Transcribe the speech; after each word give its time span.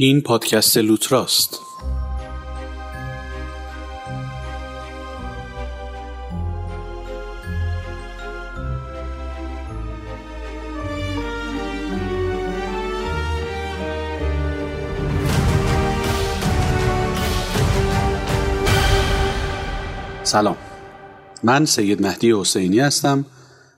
این 0.00 0.20
پادکست 0.20 0.76
لوتراست. 0.76 1.60
سلام. 20.22 20.56
من 21.42 21.64
سید 21.64 22.02
مهدی 22.02 22.32
حسینی 22.32 22.80
هستم 22.80 23.24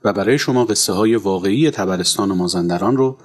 و 0.04 0.12
برای 0.12 0.38
شما 0.38 0.64
قصه 0.64 0.92
های 0.92 1.16
واقعی 1.16 1.70
تبرستان 1.70 2.30
و 2.30 2.34
مازندران 2.34 2.96
رو 2.96 3.16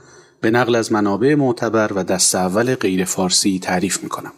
به 0.42 0.52
نقل 0.52 0.76
از 0.76 0.92
منابع 0.92 1.36
معتبر 1.36 1.94
و 1.94 2.04
دست 2.04 2.36
اول 2.36 2.76
غیر 2.76 3.06
فارسی 3.06 3.60
تعریف 3.60 4.04
می‌کنم. 4.04 4.32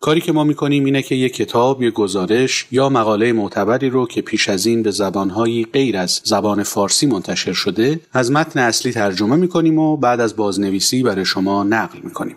کاری 0.00 0.20
که 0.20 0.32
ما 0.32 0.44
می‌کنیم 0.44 0.84
اینه 0.84 1.02
که 1.02 1.14
یک 1.14 1.34
کتاب، 1.34 1.82
یک 1.82 1.94
گزارش 1.94 2.66
یا 2.70 2.88
مقاله 2.88 3.32
معتبری 3.32 3.90
رو 3.90 4.06
که 4.06 4.22
پیش 4.22 4.48
از 4.48 4.66
این 4.66 4.82
به 4.82 4.90
زبانهایی 4.90 5.66
غیر 5.72 5.96
از 5.96 6.20
زبان 6.24 6.62
فارسی 6.62 7.06
منتشر 7.06 7.52
شده 7.52 8.00
از 8.12 8.32
متن 8.32 8.60
اصلی 8.60 8.92
ترجمه 8.92 9.36
می‌کنیم 9.36 9.78
و 9.78 9.96
بعد 9.96 10.20
از 10.20 10.36
بازنویسی 10.36 11.02
برای 11.02 11.24
شما 11.24 11.64
نقل 11.64 11.98
می‌کنیم. 12.02 12.36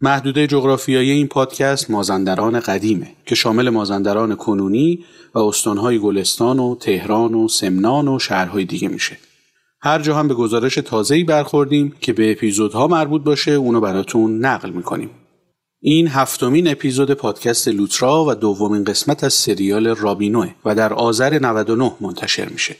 محدوده 0.00 0.46
جغرافیایی 0.46 1.10
این 1.10 1.28
پادکست 1.28 1.90
مازندران 1.90 2.60
قدیمه 2.60 3.12
که 3.26 3.34
شامل 3.34 3.70
مازندران 3.70 4.34
کنونی 4.34 5.04
و 5.34 5.38
استانهای 5.38 5.98
گلستان 5.98 6.58
و 6.58 6.76
تهران 6.80 7.34
و 7.34 7.48
سمنان 7.48 8.08
و 8.08 8.18
شهرهای 8.18 8.64
دیگه 8.64 8.88
میشه. 8.88 9.18
هر 9.80 9.98
جا 9.98 10.16
هم 10.16 10.28
به 10.28 10.34
گزارش 10.34 10.74
تازه‌ای 10.74 11.24
برخوردیم 11.24 11.94
که 12.00 12.12
به 12.12 12.32
اپیزودها 12.32 12.86
مربوط 12.86 13.22
باشه 13.22 13.52
اونو 13.52 13.80
براتون 13.80 14.44
نقل 14.44 14.70
می‌کنیم. 14.70 15.10
این 15.80 16.08
هفتمین 16.08 16.68
اپیزود 16.68 17.10
پادکست 17.10 17.68
لوترا 17.68 18.24
و 18.24 18.34
دومین 18.34 18.84
قسمت 18.84 19.24
از 19.24 19.34
سریال 19.34 19.86
رابینوه 19.86 20.50
و 20.64 20.74
در 20.74 20.92
آذر 20.92 21.38
99 21.38 21.92
منتشر 22.00 22.48
میشه. 22.48 22.76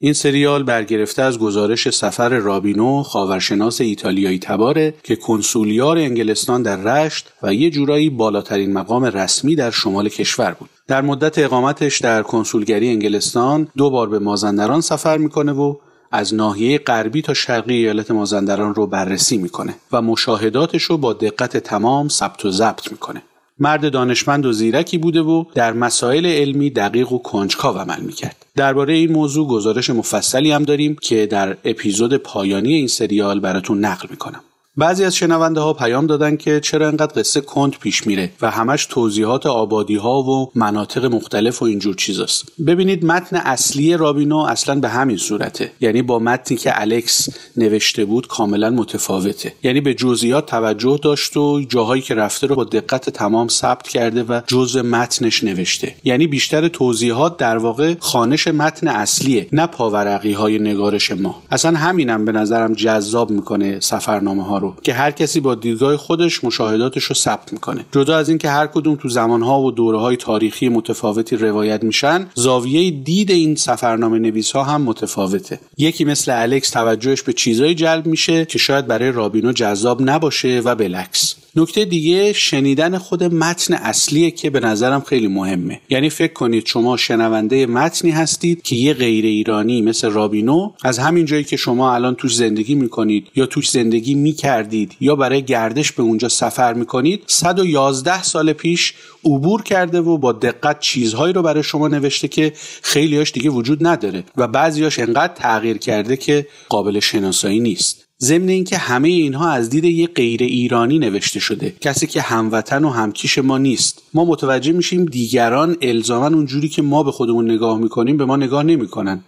این 0.00 0.12
سریال 0.12 0.62
برگرفته 0.62 1.22
از 1.22 1.38
گزارش 1.38 1.90
سفر 1.90 2.28
رابینو 2.28 3.02
خاورشناس 3.02 3.80
ایتالیایی 3.80 4.38
تباره 4.38 4.94
که 5.02 5.16
کنسولیار 5.16 5.98
انگلستان 5.98 6.62
در 6.62 6.76
رشت 6.76 7.32
و 7.42 7.54
یه 7.54 7.70
جورایی 7.70 8.10
بالاترین 8.10 8.72
مقام 8.72 9.04
رسمی 9.04 9.56
در 9.56 9.70
شمال 9.70 10.08
کشور 10.08 10.52
بود. 10.52 10.70
در 10.86 11.02
مدت 11.02 11.38
اقامتش 11.38 12.00
در 12.00 12.22
کنسولگری 12.22 12.88
انگلستان 12.88 13.68
دو 13.76 13.90
بار 13.90 14.08
به 14.08 14.18
مازندران 14.18 14.80
سفر 14.80 15.18
می‌کنه 15.18 15.52
و 15.52 15.74
از 16.10 16.34
ناحیه 16.34 16.78
غربی 16.78 17.22
تا 17.22 17.34
شرقی 17.34 17.74
ایالت 17.74 18.10
مازندران 18.10 18.74
رو 18.74 18.86
بررسی 18.86 19.36
می‌کنه 19.36 19.74
و 19.92 20.02
مشاهداتش 20.02 20.82
رو 20.82 20.98
با 20.98 21.12
دقت 21.12 21.56
تمام 21.56 22.08
ثبت 22.08 22.44
و 22.44 22.50
ضبط 22.50 22.92
می‌کنه. 22.92 23.22
مرد 23.58 23.92
دانشمند 23.92 24.46
و 24.46 24.52
زیرکی 24.52 24.98
بوده 24.98 25.20
و 25.20 25.44
در 25.54 25.72
مسائل 25.72 26.26
علمی 26.26 26.70
دقیق 26.70 27.12
و 27.12 27.18
کنجکاو 27.18 27.78
عمل 27.78 28.00
می‌کرد. 28.00 28.46
درباره 28.56 28.94
این 28.94 29.12
موضوع 29.12 29.48
گزارش 29.48 29.90
مفصلی 29.90 30.52
هم 30.52 30.64
داریم 30.64 30.96
که 31.02 31.26
در 31.26 31.56
اپیزود 31.64 32.16
پایانی 32.16 32.74
این 32.74 32.86
سریال 32.86 33.40
براتون 33.40 33.84
نقل 33.84 34.06
می‌کنم. 34.10 34.40
بعضی 34.78 35.04
از 35.04 35.16
شنونده 35.16 35.60
ها 35.60 35.72
پیام 35.72 36.06
دادن 36.06 36.36
که 36.36 36.60
چرا 36.60 36.88
انقدر 36.88 37.20
قصه 37.20 37.40
کند 37.40 37.72
پیش 37.72 38.06
میره 38.06 38.30
و 38.42 38.50
همش 38.50 38.86
توضیحات 38.86 39.46
آبادی 39.46 39.96
ها 39.96 40.22
و 40.22 40.50
مناطق 40.54 41.04
مختلف 41.04 41.62
و 41.62 41.64
اینجور 41.64 41.94
چیزاست. 41.94 42.44
ببینید 42.66 43.04
متن 43.04 43.36
اصلی 43.36 43.96
رابینو 43.96 44.36
اصلا 44.36 44.80
به 44.80 44.88
همین 44.88 45.16
صورته. 45.16 45.72
یعنی 45.80 46.02
با 46.02 46.18
متنی 46.18 46.56
که 46.56 46.80
الکس 46.80 47.28
نوشته 47.56 48.04
بود 48.04 48.26
کاملا 48.26 48.70
متفاوته. 48.70 49.52
یعنی 49.62 49.80
به 49.80 49.94
جزئیات 49.94 50.46
توجه 50.46 50.98
داشت 51.02 51.36
و 51.36 51.60
جاهایی 51.68 52.02
که 52.02 52.14
رفته 52.14 52.46
رو 52.46 52.54
با 52.54 52.64
دقت 52.64 53.10
تمام 53.10 53.48
ثبت 53.48 53.88
کرده 53.88 54.22
و 54.22 54.40
جزء 54.46 54.82
متنش 54.82 55.44
نوشته. 55.44 55.94
یعنی 56.04 56.26
بیشتر 56.26 56.68
توضیحات 56.68 57.36
در 57.36 57.56
واقع 57.56 57.94
خانش 58.00 58.48
متن 58.48 58.88
اصلیه 58.88 59.48
نه 59.52 59.66
پاورقی 59.66 60.32
های 60.32 60.58
نگارش 60.58 61.10
ما. 61.10 61.42
اصلا 61.50 61.78
همینم 61.78 62.24
به 62.24 62.32
نظرم 62.32 62.72
جذاب 62.72 63.30
می‌کنه 63.30 63.80
سفرنامه 63.80 64.44
ها 64.44 64.58
رو. 64.58 64.67
که 64.82 64.94
هر 64.94 65.10
کسی 65.10 65.40
با 65.40 65.54
دیدگاه 65.54 65.96
خودش 65.96 66.44
مشاهداتش 66.44 67.04
رو 67.04 67.14
ثبت 67.14 67.52
می‌کنه. 67.52 67.84
جدا 67.92 68.16
از 68.16 68.28
اینکه 68.28 68.50
هر 68.50 68.66
کدوم 68.66 68.96
تو 68.96 69.08
زمانها 69.08 69.60
و 69.60 69.70
دوره 69.70 69.98
های 69.98 70.16
تاریخی 70.16 70.68
متفاوتی 70.68 71.36
روایت 71.36 71.84
میشن 71.84 72.26
زاویه 72.34 72.90
دید 72.90 73.30
این 73.30 73.56
سفرنامه 73.56 74.18
نویس 74.18 74.52
ها 74.52 74.62
هم 74.62 74.82
متفاوته. 74.82 75.60
یکی 75.78 76.04
مثل 76.04 76.42
الکس 76.42 76.70
توجهش 76.70 77.22
به 77.22 77.32
چیزایی 77.32 77.74
جلب 77.74 78.06
میشه 78.06 78.44
که 78.44 78.58
شاید 78.58 78.86
برای 78.86 79.12
رابینو 79.12 79.52
جذاب 79.52 80.02
نباشه 80.02 80.62
و 80.64 80.74
بالعکس. 80.74 81.34
نکته 81.58 81.84
دیگه 81.84 82.32
شنیدن 82.32 82.98
خود 82.98 83.24
متن 83.24 83.74
اصلیه 83.74 84.30
که 84.30 84.50
به 84.50 84.60
نظرم 84.60 85.00
خیلی 85.00 85.28
مهمه. 85.28 85.80
یعنی 85.88 86.10
فکر 86.10 86.32
کنید 86.32 86.66
شما 86.66 86.96
شنونده 86.96 87.66
متنی 87.66 88.10
هستید 88.10 88.62
که 88.62 88.76
یه 88.76 88.94
غیر 88.94 89.24
ایرانی 89.24 89.82
مثل 89.82 90.10
رابینو 90.10 90.72
از 90.82 90.98
همین 90.98 91.24
جایی 91.24 91.44
که 91.44 91.56
شما 91.56 91.94
الان 91.94 92.14
توش 92.14 92.34
زندگی 92.34 92.74
می‌کنید 92.74 93.26
یا 93.34 93.46
توش 93.46 93.70
زندگی 93.70 94.14
می‌کردید 94.14 94.96
یا 95.00 95.16
برای 95.16 95.42
گردش 95.42 95.92
به 95.92 96.02
اونجا 96.02 96.28
سفر 96.28 96.74
می‌کنید 96.74 97.22
111 97.26 98.22
سال 98.22 98.52
پیش 98.52 98.94
عبور 99.24 99.62
کرده 99.62 100.00
و 100.00 100.18
با 100.18 100.32
دقت 100.32 100.80
چیزهایی 100.80 101.32
رو 101.32 101.42
برای 101.42 101.62
شما 101.62 101.88
نوشته 101.88 102.28
که 102.28 102.52
خیلیاش 102.82 103.32
دیگه 103.32 103.50
وجود 103.50 103.86
نداره 103.86 104.24
و 104.36 104.48
بعضیاش 104.48 104.98
انقدر 104.98 105.34
تغییر 105.34 105.78
کرده 105.78 106.16
که 106.16 106.46
قابل 106.68 107.00
شناسایی 107.00 107.60
نیست. 107.60 108.07
ضمن 108.22 108.48
اینکه 108.48 108.78
همه 108.78 109.08
اینها 109.08 109.50
از 109.50 109.70
دید 109.70 109.84
یه 109.84 110.06
غیر 110.06 110.42
ایرانی 110.42 110.98
نوشته 110.98 111.40
شده. 111.40 111.74
کسی 111.80 112.06
که 112.06 112.20
هموطن 112.20 112.84
و 112.84 112.90
همکیش 112.90 113.38
ما 113.38 113.58
نیست. 113.58 114.02
ما 114.14 114.24
متوجه 114.24 114.72
میشیم 114.72 115.04
دیگران 115.04 115.76
الزاما 115.82 116.26
اونجوری 116.26 116.68
که 116.68 116.82
ما 116.82 117.02
به 117.02 117.12
خودمون 117.12 117.50
نگاه 117.50 117.78
می‌کنیم 117.78 118.16
به 118.16 118.24
ما 118.24 118.36
نگاه 118.36 118.62
نمی‌کنن. 118.62 119.20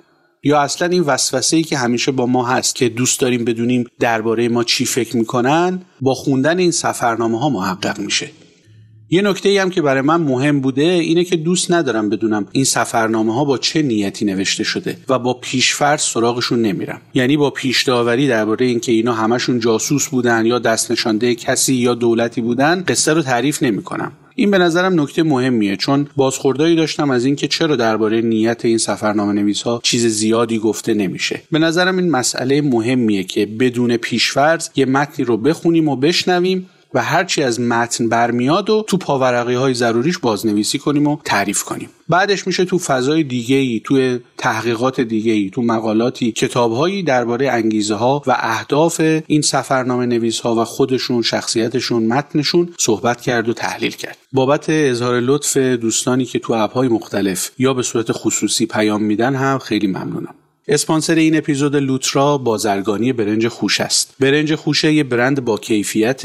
یا 0.43 0.61
اصلا 0.61 0.89
این 0.89 1.03
وسوسه 1.03 1.57
ای 1.57 1.63
که 1.63 1.79
همیشه 1.79 2.13
با 2.13 2.27
ما 2.27 2.47
هست 2.47 2.75
که 2.75 2.89
دوست 2.89 3.21
داریم 3.21 3.45
بدونیم 3.45 3.85
درباره 3.99 4.49
ما 4.49 4.65
چی 4.65 4.85
فکر 4.85 5.17
می‌کنن 5.17 5.83
با 6.01 6.15
خوندن 6.15 6.59
این 6.59 6.71
سفرنامه 6.71 7.41
ها 7.41 7.49
محقق 7.49 7.99
میشه. 7.99 8.31
یه 9.13 9.23
نکته 9.23 9.49
ای 9.49 9.59
هم 9.59 9.71
که 9.71 9.83
برای 9.83 10.03
من 10.03 10.21
مهم 10.21 10.61
بوده 10.61 10.83
اینه 10.83 11.25
که 11.25 11.37
دوست 11.37 11.73
ندارم 11.73 12.09
بدونم 12.09 12.47
این 12.53 12.65
سفرنامه 12.65 13.35
ها 13.35 13.45
با 13.45 13.59
چه 13.59 13.83
نیتی 13.83 14.25
نوشته 14.25 14.65
شده 14.65 14.97
و 15.09 15.19
با 15.19 15.35
پیشفرض 15.35 16.01
سراغشون 16.01 16.63
نمیرم. 16.63 17.01
یعنی 17.15 17.37
با 17.37 17.51
پیش 17.51 17.83
داوری 17.83 18.29
درباره 18.29 18.67
اینکه 18.67 18.93
اینا 18.93 19.13
همشون 19.13 19.61
جاسوس 19.61 20.09
بودن 20.09 20.47
یا 20.47 20.59
دست 20.59 20.93
نشانده 20.93 21.35
کسی 21.35 21.75
یا 21.75 21.95
دولتی 21.95 22.41
بودن 22.41 22.85
قصه 22.89 23.13
رو 23.13 23.23
تعریف 23.23 23.63
نمی‌کنم. 23.63 24.13
این 24.35 24.51
به 24.51 24.59
نظرم 24.59 25.01
نکته 25.01 25.23
مهمیه 25.23 25.77
چون 25.77 26.09
بازخوردایی 26.17 26.77
داشتم 26.77 27.11
از 27.11 27.25
اینکه 27.25 27.49
چرا 27.49 27.77
درباره 27.77 28.21
نیت 28.21 28.65
این 28.65 28.79
سفرنامه 28.79 29.33
نویس 29.33 29.63
ها 29.63 29.81
چیز 29.83 30.07
زیادی 30.07 30.59
گفته 30.59 30.95
نمیشه. 30.95 31.43
به 31.53 31.59
نظرم 31.59 31.97
این 31.97 32.11
مسئله 32.11 32.63
مهمیه 32.63 33.25
که 33.25 33.47
بدون 33.47 33.97
پیشفرض 33.97 34.69
یه 34.77 34.87
متنی 34.87 35.25
رو 35.25 35.37
بخونیم 35.37 35.89
و 35.89 35.97
بشنویم 35.97 36.69
و 36.95 37.03
هرچی 37.03 37.43
از 37.43 37.61
متن 37.61 38.09
برمیاد 38.09 38.71
و 38.71 38.85
تو 38.87 38.97
پاورقی 38.97 39.55
های 39.55 39.75
ضروریش 39.75 40.19
بازنویسی 40.19 40.79
کنیم 40.79 41.07
و 41.07 41.19
تعریف 41.25 41.63
کنیم. 41.63 41.89
بعدش 42.09 42.47
میشه 42.47 42.65
تو 42.65 42.79
فضای 42.79 43.23
دیگه 43.23 43.57
ای 43.57 43.81
تو 43.85 44.19
تحقیقات 44.39 45.01
دیگه 45.01 45.33
ای 45.33 45.51
تو 45.51 45.63
مقالاتی 45.63 46.33
کتابهایی 46.33 47.03
درباره 47.03 47.51
انگیزه 47.51 47.95
ها 47.95 48.23
و 48.27 48.37
اهداف 48.39 49.01
این 49.27 49.43
سفرنامه 49.43 50.07
نویس 50.07 50.41
ها 50.41 50.55
و 50.55 50.65
خودشون 50.65 51.23
شخصیتشون 51.23 52.07
متنشون 52.07 52.69
صحبت 52.79 53.21
کرد 53.21 53.49
و 53.49 53.53
تحلیل 53.53 53.93
کرد. 53.93 54.17
بابت 54.33 54.67
اظهار 54.69 55.21
لطف 55.21 55.57
دوستانی 55.57 56.25
که 56.25 56.39
تو 56.39 56.53
اپهای 56.53 56.89
مختلف 56.89 57.51
یا 57.59 57.75
به 57.75 57.83
صورت 57.83 58.13
خصوصی 58.13 58.67
پیام 58.67 59.03
میدن 59.03 59.35
هم 59.35 59.59
خیلی 59.59 59.87
ممنونم. 59.87 60.35
اسپانسر 60.73 61.15
این 61.15 61.37
اپیزود 61.37 61.77
لوترا 61.77 62.39
بازرگانی 62.39 63.13
برنج 63.13 63.49
خوش 63.49 63.81
است. 63.81 64.15
برنج 64.21 64.55
خوشه 64.55 64.93
یه 64.93 65.05
برند 65.05 65.45
با 65.45 65.59
کیفیت 65.59 66.23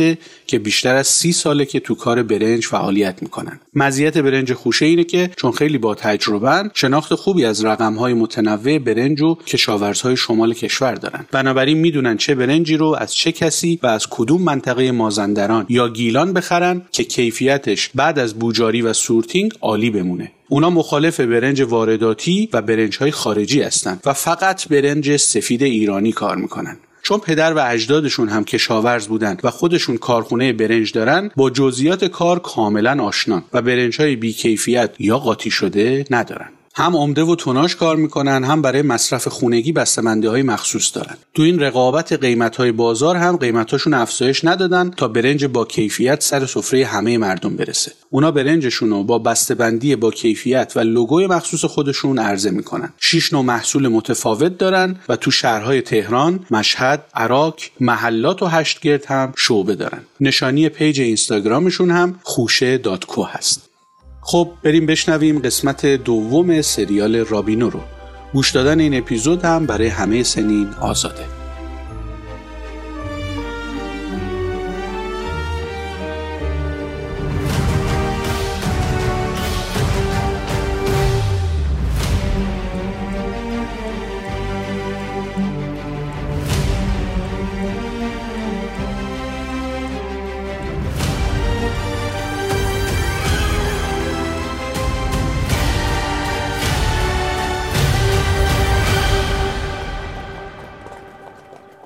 که 0.48 0.60
بیشتر 0.60 0.96
از 0.96 1.08
سی 1.08 1.32
ساله 1.32 1.66
که 1.66 1.80
تو 1.80 1.96
کار 1.96 2.24
برنج 2.24 2.66
فعالیت 2.66 3.22
می‌کنن. 3.22 3.60
مزیت 3.74 4.18
برنج 4.18 4.54
خوشه 4.54 4.86
اینه 4.86 5.04
که 5.04 5.30
چون 5.38 5.52
خیلی 5.52 5.78
با 5.78 5.96
تجربه 5.96 6.70
شناخت 6.74 7.16
خوبی 7.16 7.46
از 7.46 7.66
رقمهای 7.66 8.14
متنوع 8.14 8.80
برنج 8.80 9.22
و 9.22 9.36
کشاورزهای 9.36 10.18
شمال 10.18 10.54
کشور 10.54 10.96
دارن. 10.96 11.26
بنابراین 11.32 11.78
می‌دونن 11.78 12.18
چه 12.18 12.36
برنجی 12.36 12.78
رو 12.78 12.96
از 13.00 13.16
چه 13.16 13.32
کسی 13.32 13.80
و 13.84 13.88
از 13.88 14.08
کدوم 14.10 14.42
منطقه 14.42 14.92
مازندران 14.92 15.66
یا 15.70 15.90
گیلان 15.90 16.34
بخرن 16.34 16.82
که 16.92 17.04
کیفیتش 17.04 17.90
بعد 17.96 18.20
از 18.20 18.34
بوجاری 18.34 18.82
و 18.82 18.94
sorting 18.94 19.54
عالی 19.62 19.90
بمونه. 19.90 20.32
اونا 20.50 20.70
مخالف 20.70 21.20
برنج 21.20 21.62
وارداتی 21.62 22.50
و 22.54 22.62
برنج 22.62 22.98
های 22.98 23.12
خارجی 23.12 23.62
هستند 23.62 24.02
و 24.06 24.14
فقط 24.14 24.68
برنج 24.68 25.18
سفید 25.18 25.64
ایرانی 25.64 26.12
کار 26.12 26.36
می‌کنن. 26.36 26.78
چون 27.02 27.20
پدر 27.20 27.54
و 27.54 27.60
اجدادشون 27.60 28.30
هم 28.30 28.44
کشاورز 28.44 29.08
بودند 29.08 29.42
و 29.44 29.52
خودشون 29.52 29.98
کارخونه 29.98 30.54
برنج 30.54 30.92
دارن 30.92 31.32
با 31.36 31.50
جزئیات 31.50 32.06
کار 32.06 32.40
کاملا 32.40 33.04
آشنان 33.04 33.44
و 33.54 33.62
برنج 33.62 34.02
های 34.02 34.16
بیکیفیت 34.16 34.96
یا 35.00 35.18
قاطی 35.18 35.52
شده 35.52 36.06
ندارن. 36.10 36.50
هم 36.78 36.96
عمده 36.96 37.24
و 37.24 37.36
توناش 37.36 37.76
کار 37.76 37.96
می‌کنن 37.96 38.44
هم 38.44 38.62
برای 38.62 38.82
مصرف 38.82 39.28
خونگی 39.28 39.72
بسته‌بندی 39.72 40.28
های 40.28 40.44
مخصوص 40.44 40.96
دارن. 40.96 41.18
تو 41.34 41.42
این 41.42 41.60
رقابت 41.60 42.14
قیمت 42.14 42.56
های 42.56 42.72
بازار 42.72 43.16
هم 43.16 43.38
قیمتاشون 43.38 43.94
افزایش 43.94 44.46
ندادن 44.46 44.92
تا 44.98 45.08
برنج 45.08 45.46
با 45.46 45.66
کیفیت 45.66 46.24
سر 46.24 46.46
سفره 46.46 46.86
همه 46.86 47.18
مردم 47.18 47.56
برسه. 47.56 47.92
اونا 48.10 48.32
برنجشون 48.32 48.90
رو 48.90 49.04
با 49.04 49.20
بسته‌بندی 49.20 49.96
با 49.96 50.12
کیفیت 50.12 50.74
و 50.76 50.80
لوگوی 50.80 51.28
مخصوص 51.28 51.66
خودشون 51.66 52.20
عرضه 52.20 52.50
می‌کنن. 52.50 52.94
شش 53.00 53.34
نوع 53.34 53.44
محصول 53.44 53.88
متفاوت 53.88 54.58
دارن 54.58 54.96
و 55.10 55.16
تو 55.16 55.32
شهرهای 55.32 55.82
تهران، 55.82 56.46
مشهد، 56.52 57.04
عراق، 57.14 57.56
محلات 57.80 58.44
و 58.44 58.46
هشتگرد 58.46 59.06
هم 59.06 59.34
شعبه 59.38 59.76
دارن. 59.76 60.02
نشانی 60.20 60.70
پیج 60.70 61.02
اینستاگرامشون 61.02 61.92
هم 61.92 62.20
خوشه 62.24 62.80
هست. 63.32 63.75
خب 64.28 64.50
بریم 64.64 64.86
بشنویم 64.86 65.40
قسمت 65.40 65.86
دوم 65.86 66.62
سریال 66.62 67.16
رابینو 67.16 67.70
رو. 67.70 67.80
گوش 68.34 68.52
دادن 68.52 68.80
این 68.80 68.98
اپیزود 68.98 69.46
هم 69.46 69.66
برای 69.66 69.88
همه 69.88 70.24
سنین 70.24 70.70
آزاده. 70.82 71.45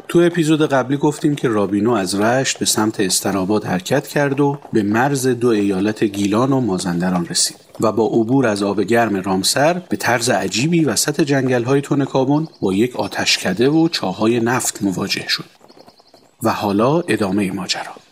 تو 0.09 0.19
اپیزود 0.19 0.65
قبلی 0.69 0.97
گفتیم 0.97 1.35
که 1.35 1.47
رابینو 1.47 1.91
از 1.91 2.15
رشت 2.15 2.59
به 2.59 2.65
سمت 2.65 3.00
استراباد 3.00 3.65
حرکت 3.65 4.07
کرد 4.07 4.39
و 4.39 4.59
به 4.73 4.83
مرز 4.83 5.27
دو 5.27 5.47
ایالت 5.47 6.03
گیلان 6.03 6.53
و 6.53 6.59
مازندران 6.59 7.25
رسید 7.25 7.57
و 7.79 7.91
با 7.91 8.06
عبور 8.06 8.47
از 8.47 8.63
آب 8.63 8.81
گرم 8.81 9.15
رامسر 9.15 9.73
به 9.89 9.97
طرز 9.97 10.29
عجیبی 10.29 10.85
وسط 10.85 11.21
جنگل 11.21 11.63
های 11.63 11.81
تونکابون 11.81 12.47
با 12.61 12.73
یک 12.73 12.95
آتشکده 12.95 13.69
و 13.69 13.88
چاهای 13.88 14.39
نفت 14.39 14.83
مواجه 14.83 15.27
شد 15.27 15.45
و 16.44 16.50
حالا 16.50 17.00
ادامه 17.00 17.51
ماجرا. 17.51 18.08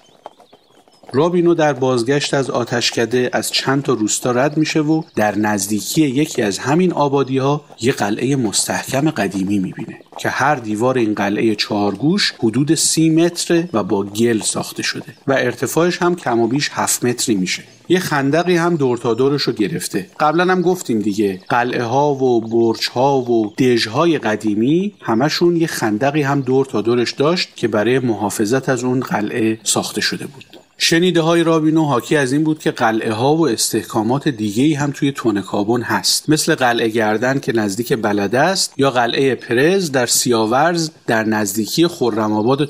رابینو 1.13 1.53
در 1.53 1.73
بازگشت 1.73 2.33
از 2.33 2.49
آتشکده 2.49 3.29
از 3.33 3.51
چند 3.51 3.83
تا 3.83 3.93
روستا 3.93 4.31
رد 4.31 4.57
میشه 4.57 4.79
و 4.79 5.01
در 5.15 5.37
نزدیکی 5.37 6.01
یکی 6.01 6.41
از 6.41 6.57
همین 6.57 6.93
آبادی 6.93 7.37
ها 7.37 7.61
یه 7.81 7.91
قلعه 7.91 8.35
مستحکم 8.35 9.09
قدیمی 9.09 9.59
می‌بینه 9.59 9.99
که 10.17 10.29
هر 10.29 10.55
دیوار 10.55 10.97
این 10.97 11.13
قلعه 11.13 11.55
چهارگوش 11.55 12.33
حدود 12.39 12.75
سی 12.75 13.09
متر 13.09 13.63
و 13.73 13.83
با 13.83 14.03
گل 14.03 14.39
ساخته 14.39 14.83
شده 14.83 15.13
و 15.27 15.33
ارتفاعش 15.33 16.01
هم 16.01 16.15
کم 16.15 16.39
و 16.39 16.47
بیش 16.47 16.69
هفت 16.73 17.05
متری 17.05 17.35
میشه. 17.35 17.63
یه 17.89 17.99
خندقی 17.99 18.55
هم 18.55 18.75
دور 18.75 18.97
تا 18.97 19.13
دورش 19.13 19.41
رو 19.41 19.53
گرفته. 19.53 20.09
قبلا 20.19 20.51
هم 20.51 20.61
گفتیم 20.61 20.99
دیگه 20.99 21.39
قلعه 21.49 21.83
ها 21.83 22.13
و 22.13 22.41
برج 22.41 22.89
ها 22.89 23.21
و 23.21 23.53
دژ 23.57 23.87
های 23.87 24.17
قدیمی 24.17 24.93
همشون 25.01 25.55
یه 25.55 25.67
خندقی 25.67 26.21
هم 26.21 26.41
دور 26.41 26.65
تا 26.65 26.81
دورش 26.81 27.11
داشت 27.11 27.49
که 27.55 27.67
برای 27.67 27.99
محافظت 27.99 28.69
از 28.69 28.83
اون 28.83 28.99
قلعه 28.99 29.59
ساخته 29.63 30.01
شده 30.01 30.25
بود. 30.25 30.56
شنیده 30.77 31.21
های 31.21 31.43
رابینو 31.43 31.85
حاکی 31.85 32.17
از 32.17 32.31
این 32.31 32.43
بود 32.43 32.59
که 32.59 32.71
قلعه 32.71 33.13
ها 33.13 33.35
و 33.35 33.47
استحکامات 33.47 34.27
دیگه 34.27 34.63
ای 34.63 34.73
هم 34.73 34.91
توی 34.91 35.11
تونکابون 35.11 35.81
هست. 35.81 36.29
مثل 36.29 36.55
قلعه 36.55 36.89
گردن 36.89 37.39
که 37.39 37.53
نزدیک 37.53 37.93
بلده 37.93 38.39
است 38.39 38.73
یا 38.77 38.91
قلعه 38.91 39.35
پرز 39.35 39.91
در 39.91 40.05
سیاورز 40.05 40.89
در 41.07 41.23
نزدیکی 41.23 41.87
خرم 41.87 42.33
آباد 42.33 42.67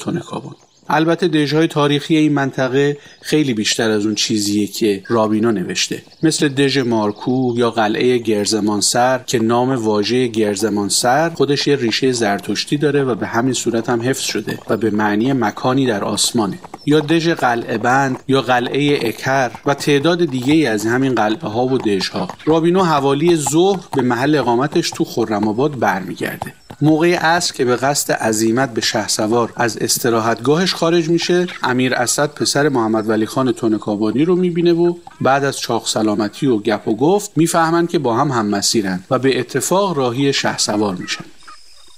البته 0.89 1.27
دژهای 1.27 1.67
تاریخی 1.67 2.17
این 2.17 2.33
منطقه 2.33 2.97
خیلی 3.21 3.53
بیشتر 3.53 3.91
از 3.91 4.05
اون 4.05 4.15
چیزیه 4.15 4.67
که 4.67 5.03
رابینو 5.07 5.51
نوشته. 5.51 6.01
مثل 6.23 6.47
دژ 6.47 6.77
مارکو 6.77 7.53
یا 7.57 7.71
قلعه 7.71 8.17
گرزمانسر 8.17 9.19
که 9.25 9.39
نام 9.39 9.71
واژه 9.71 10.27
گرزمانسر 10.27 11.29
خودش 11.29 11.67
یه 11.67 11.75
ریشه 11.75 12.11
زرتشتی 12.11 12.77
داره 12.77 13.03
و 13.03 13.15
به 13.15 13.27
همین 13.27 13.53
صورت 13.53 13.89
هم 13.89 14.01
حفظ 14.01 14.21
شده 14.21 14.59
و 14.69 14.77
به 14.77 14.89
معنی 14.89 15.33
مکانی 15.33 15.85
در 15.85 16.03
آسمانه. 16.03 16.59
یا 16.85 16.99
دژ 16.99 17.29
قلعه 17.29 17.77
بند 17.77 18.19
یا 18.27 18.41
قلعه 18.41 18.99
اکر 19.07 19.51
و 19.65 19.73
تعداد 19.73 20.25
دیگه 20.25 20.69
از 20.69 20.85
همین 20.85 21.15
قلعه 21.15 21.49
ها 21.49 21.65
و 21.65 21.77
دژ 21.77 22.09
ها 22.09 22.27
رابینو 22.45 22.83
حوالی 22.83 23.35
ظهر 23.35 23.79
به 23.95 24.01
محل 24.01 24.35
اقامتش 24.35 24.91
تو 24.91 25.03
خرم 25.03 25.47
آباد 25.47 25.79
برمیگرده. 25.79 26.53
موقع 26.81 27.15
عصر 27.15 27.53
که 27.53 27.65
به 27.65 27.75
قصد 27.75 28.11
عزیمت 28.11 28.73
به 28.73 28.81
سوار 29.07 29.53
از 29.55 29.77
استراحتگاهش 29.77 30.73
خارج 30.73 31.09
میشه 31.09 31.47
امیر 31.63 31.95
اسد 31.95 32.33
پسر 32.33 32.69
محمد 32.69 33.09
ولی 33.09 33.25
خان 33.25 33.51
تونکابانی 33.51 34.25
رو 34.25 34.35
می‌بینه 34.35 34.73
و 34.73 34.93
بعد 35.21 35.43
از 35.43 35.59
چاق 35.59 35.87
سلامتی 35.87 36.47
و 36.47 36.57
گپ 36.57 36.87
و 36.87 36.95
گفت 36.95 37.31
می‌فهمن 37.35 37.87
که 37.87 37.99
با 37.99 38.17
هم 38.17 38.31
هم 38.31 38.45
مسیرن 38.45 39.03
و 39.09 39.19
به 39.19 39.39
اتفاق 39.39 39.97
راهی 39.97 40.33
سوار 40.57 40.95
میشن. 40.95 41.25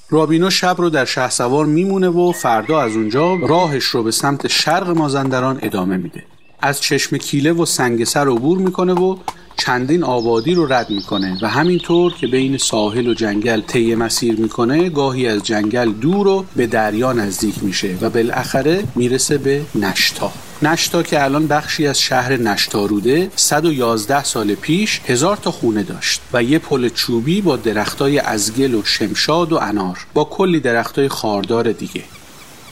رابینو 0.10 0.50
شب 0.50 0.76
رو 0.78 0.90
در 0.90 1.06
سوار 1.30 1.66
میمونه 1.66 2.08
و 2.08 2.32
فردا 2.32 2.82
از 2.82 2.96
اونجا 2.96 3.36
راهش 3.36 3.84
رو 3.84 4.04
به 4.04 4.12
سمت 4.12 4.48
شرق 4.48 4.90
مازندران 4.90 5.60
ادامه 5.62 5.98
میده. 5.98 6.24
از 6.62 6.82
چشم 6.82 7.18
کیله 7.18 7.52
و 7.52 7.66
سنگسر 7.66 8.28
عبور 8.28 8.58
می‌کنه 8.58 8.94
و 8.94 9.18
چندین 9.58 10.04
آبادی 10.04 10.54
رو 10.54 10.74
رد 10.74 10.90
می‌کنه 10.90 11.38
و 11.42 11.48
همینطور 11.48 12.14
که 12.14 12.28
بین 12.28 12.58
ساحل 12.58 13.08
و 13.08 13.14
جنگل 13.14 13.62
طی 13.62 13.96
مسیر 13.96 14.36
می‌کنه 14.40 14.90
گاهی 14.90 15.28
از 15.28 15.44
جنگل 15.44 15.92
دور 15.92 16.28
و 16.28 16.46
به 16.56 16.68
دریا 16.68 17.14
نزدیک 17.14 17.56
میشه 17.62 17.96
و 18.02 18.10
بالاخره 18.10 18.84
می‌رسه 18.96 19.38
به 19.38 19.62
نشتا. 19.76 20.32
نشتا 20.62 21.04
که 21.04 21.24
الان 21.24 21.48
بخشی 21.48 21.88
از 21.88 22.00
شهر 22.00 22.38
نشتاروده 22.38 23.32
111 23.36 24.24
سال 24.24 24.56
پیش 24.56 25.02
هزار 25.06 25.38
تا 25.38 25.52
خونه 25.52 25.84
داشت 25.84 26.22
و 26.34 26.44
یه 26.44 26.60
پل 26.60 26.90
چوبی 26.90 27.42
با 27.42 27.56
درختای 27.56 28.20
ازگل 28.20 28.74
و 28.74 28.84
شمشاد 28.84 29.54
و 29.54 29.58
انار 29.58 29.98
با 30.14 30.24
کلی 30.24 30.60
درختای 30.60 31.08
خاردار 31.08 31.72
دیگه. 31.72 32.04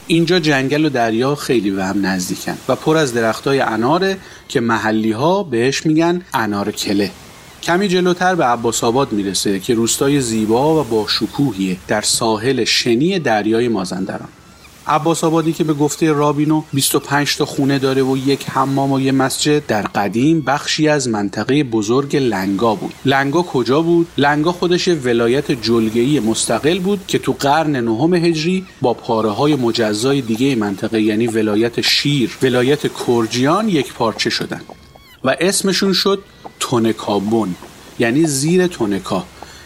اینجا 0.08 0.40
جنگل 0.40 0.86
و 0.86 0.90
دریا 0.90 1.36
خیلی 1.36 1.72
به 1.72 1.86
هم 1.86 2.06
نزدیکن 2.06 2.58
و 2.68 2.76
پر 2.76 2.98
از 2.98 3.14
درختای 3.14 3.60
اناره 3.60 4.18
که 4.48 4.60
محلی 4.60 5.12
ها 5.12 5.44
بهش 5.44 5.86
میگن 5.86 6.22
انار 6.34 6.72
کله. 6.72 7.12
کمی 7.64 7.88
جلوتر 7.88 8.36
به 8.36 8.46
عباس 8.46 8.84
آباد 8.84 9.12
می‌رسه 9.12 9.60
که 9.60 9.74
روستای 9.74 10.22
زیبا 10.22 10.82
و 10.82 10.84
با 10.84 11.08
شکوهیه 11.08 11.78
در 11.88 12.02
ساحل 12.02 12.64
شنی 12.64 13.20
دریای 13.20 13.68
مازندران. 13.68 14.30
عباس 14.88 15.24
آبادی 15.24 15.54
که 15.54 15.64
به 15.64 15.74
گفته 15.74 16.12
رابینو 16.12 16.64
25 16.74 17.38
تا 17.38 17.46
خونه 17.46 17.80
داره 17.80 18.04
و 18.04 18.18
یک 18.18 18.50
حمام 18.50 18.92
و 18.92 19.00
یه 19.00 19.12
مسجد 19.12 19.66
در 19.66 19.82
قدیم 19.82 20.42
بخشی 20.42 20.88
از 20.88 21.08
منطقه 21.10 21.64
بزرگ 21.64 22.16
لنگا 22.16 22.76
بود. 22.76 22.94
لنگا 23.06 23.42
کجا 23.42 23.82
بود؟ 23.82 24.08
لنگا 24.18 24.52
خودش 24.52 24.88
ولایت 24.88 25.52
جلگه‌ای 25.52 26.20
مستقل 26.20 26.80
بود 26.80 27.00
که 27.08 27.20
تو 27.20 27.36
قرن 27.40 27.76
نهم 27.76 28.14
هجری 28.14 28.66
با 28.82 28.94
پاره 28.94 29.30
های 29.30 29.56
مجزای 29.56 30.22
دیگه 30.22 30.56
منطقه 30.56 31.02
یعنی 31.02 31.28
ولایت 31.28 31.82
شیر 31.82 32.38
ولایت 32.42 32.82
کرجیان 33.06 33.70
یک 33.70 33.94
پارچه 33.94 34.30
شدن. 34.30 34.62
و 35.24 35.36
اسمشون 35.40 35.94
شد 35.94 36.24
تونکابون 36.60 37.56
یعنی 38.00 38.26
زیر 38.26 38.68
تونکا 38.68 39.24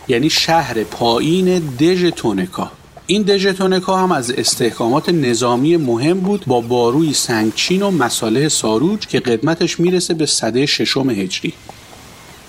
یعنی 0.07 0.29
شهر 0.29 0.83
پایین 0.83 1.59
دژ 1.79 2.05
تونکا. 2.15 2.71
این 3.11 3.21
دژتونکا 3.21 3.97
هم 3.97 4.11
از 4.11 4.31
استحکامات 4.31 5.09
نظامی 5.09 5.77
مهم 5.77 6.19
بود 6.19 6.43
با 6.47 6.61
باروی 6.61 7.13
سنگچین 7.13 7.81
و 7.81 7.91
مساله 7.91 8.49
ساروج 8.49 9.07
که 9.07 9.19
قدمتش 9.19 9.79
می‌رسه 9.79 10.13
به 10.13 10.25
صده 10.25 10.65
ششم 10.65 11.09
هجری. 11.09 11.53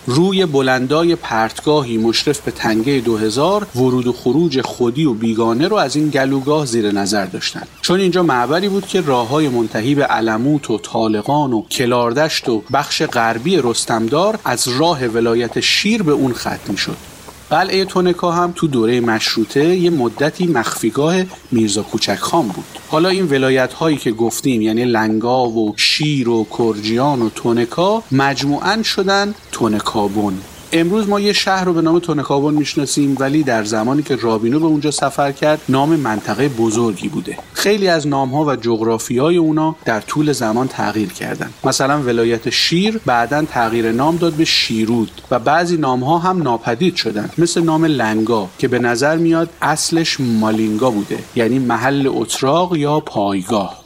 روی 0.07 0.47
بلندای 0.47 1.17
پرتگاهی 1.17 1.97
مشرف 1.97 2.41
به 2.41 2.51
تنگه 2.51 3.01
2000 3.01 3.67
ورود 3.77 4.07
و 4.07 4.13
خروج 4.13 4.61
خودی 4.61 5.05
و 5.05 5.15
بیگانه 5.15 5.69
رو 5.69 5.77
از 5.77 5.97
این 5.97 6.09
گلوگاه 6.09 6.67
زیر 6.67 6.93
نظر 6.93 7.27
داشتن. 7.27 7.63
چون 7.81 8.01
اینجا 8.01 8.23
معبری 8.23 8.69
بود 8.69 8.87
که 8.87 9.01
راه 9.01 9.29
های 9.29 9.49
منتهی 9.49 9.95
به 9.95 10.05
علموت 10.05 10.71
و 10.71 10.79
طالقان 10.79 11.53
و 11.53 11.63
کلاردشت 11.63 12.49
و 12.49 12.63
بخش 12.73 13.03
غربی 13.03 13.61
رستمدار 13.63 14.39
از 14.45 14.69
راه 14.69 15.07
ولایت 15.07 15.61
شیر 15.61 16.03
به 16.03 16.13
اون 16.13 16.33
ختم 16.33 16.75
شد 16.77 17.12
قلعه 17.53 17.85
تونکا 17.85 18.33
هم 18.33 18.53
تو 18.57 18.67
دوره 18.67 19.01
مشروطه 19.01 19.77
یه 19.77 19.91
مدتی 19.91 20.47
مخفیگاه 20.47 21.15
میرزا 21.51 21.83
کوچک 21.83 22.19
خان 22.19 22.49
بود. 22.49 22.65
حالا 22.89 23.09
این 23.09 23.29
ولایت 23.29 23.73
هایی 23.73 23.97
که 23.97 24.13
گفتیم 24.13 24.63
یعنی 24.63 24.85
لنگا 24.85 25.49
و 25.49 25.75
شیر 25.77 26.29
و 26.29 26.47
کرجیان 26.59 27.23
و 27.23 27.31
تونکا 27.31 28.03
مجموعا 28.13 28.83
شدن 28.83 29.35
تونکابون. 29.53 30.39
امروز 30.75 31.09
ما 31.09 31.21
یه 31.21 31.33
شهر 31.33 31.65
رو 31.65 31.73
به 31.73 31.83
نام 31.83 31.99
تونکابون 31.99 32.55
می‌شناسیم 32.55 33.17
ولی 33.21 33.43
در 33.43 33.65
زمانی 33.65 34.03
که 34.03 34.17
رابینو 34.17 34.61
به 34.61 34.67
اونجا 34.67 34.91
سفر 34.91 35.33
کرد 35.33 35.61
نام 35.69 35.97
منطقه 35.97 36.49
بزرگی 36.49 37.09
بوده. 37.09 37.39
خیلی 37.53 37.89
از 37.89 38.07
نامها 38.07 38.45
و 38.45 38.99
های 39.21 39.37
اونا 39.37 39.77
در 39.85 40.01
طول 40.01 40.33
زمان 40.33 40.69
تغییر 40.69 41.13
کردن. 41.13 41.51
مثلا 41.65 42.03
ولایت 42.03 42.51
شیر 42.51 43.01
بعدا 43.07 43.43
تغییر 43.43 43.93
نام 43.93 44.17
داد 44.17 44.33
به 44.33 44.45
شیرود 44.45 45.11
و 45.31 45.39
بعضی 45.39 45.77
نامها 45.77 46.19
هم 46.19 46.43
ناپدید 46.43 46.97
شدن. 46.97 47.31
مثل 47.39 47.63
نام 47.63 47.85
لنگا 47.85 48.49
که 48.59 48.69
به 48.69 48.79
نظر 48.79 49.17
میاد 49.17 49.51
اصلش 49.63 50.21
مالینگا 50.21 50.91
بوده 50.91 51.19
یعنی 51.35 51.59
محل 51.59 52.11
اتراق 52.15 52.77
یا 52.77 53.01
پایگاه. 53.01 53.82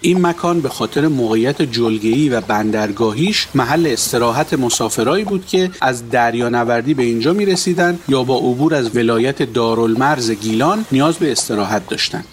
این 0.00 0.26
مکان 0.26 0.60
به 0.60 0.68
خاطر 0.68 1.08
موقعیت 1.08 1.62
جلگه‌ای 1.62 2.28
و 2.28 2.40
بندرگاهیش 2.40 3.48
محل 3.54 3.86
استراحت 3.86 4.54
مسافرایی 4.54 5.24
بود 5.24 5.46
که 5.46 5.70
از 5.80 6.10
دریانوردی 6.10 6.94
به 6.94 7.02
اینجا 7.02 7.32
می 7.32 7.46
رسیدن 7.46 7.98
یا 8.08 8.24
با 8.24 8.38
عبور 8.38 8.74
از 8.74 8.96
ولایت 8.96 9.42
دارالمرز 9.42 10.30
گیلان 10.30 10.84
نیاز 10.92 11.16
به 11.16 11.32
استراحت 11.32 11.88
داشتند. 11.88 12.24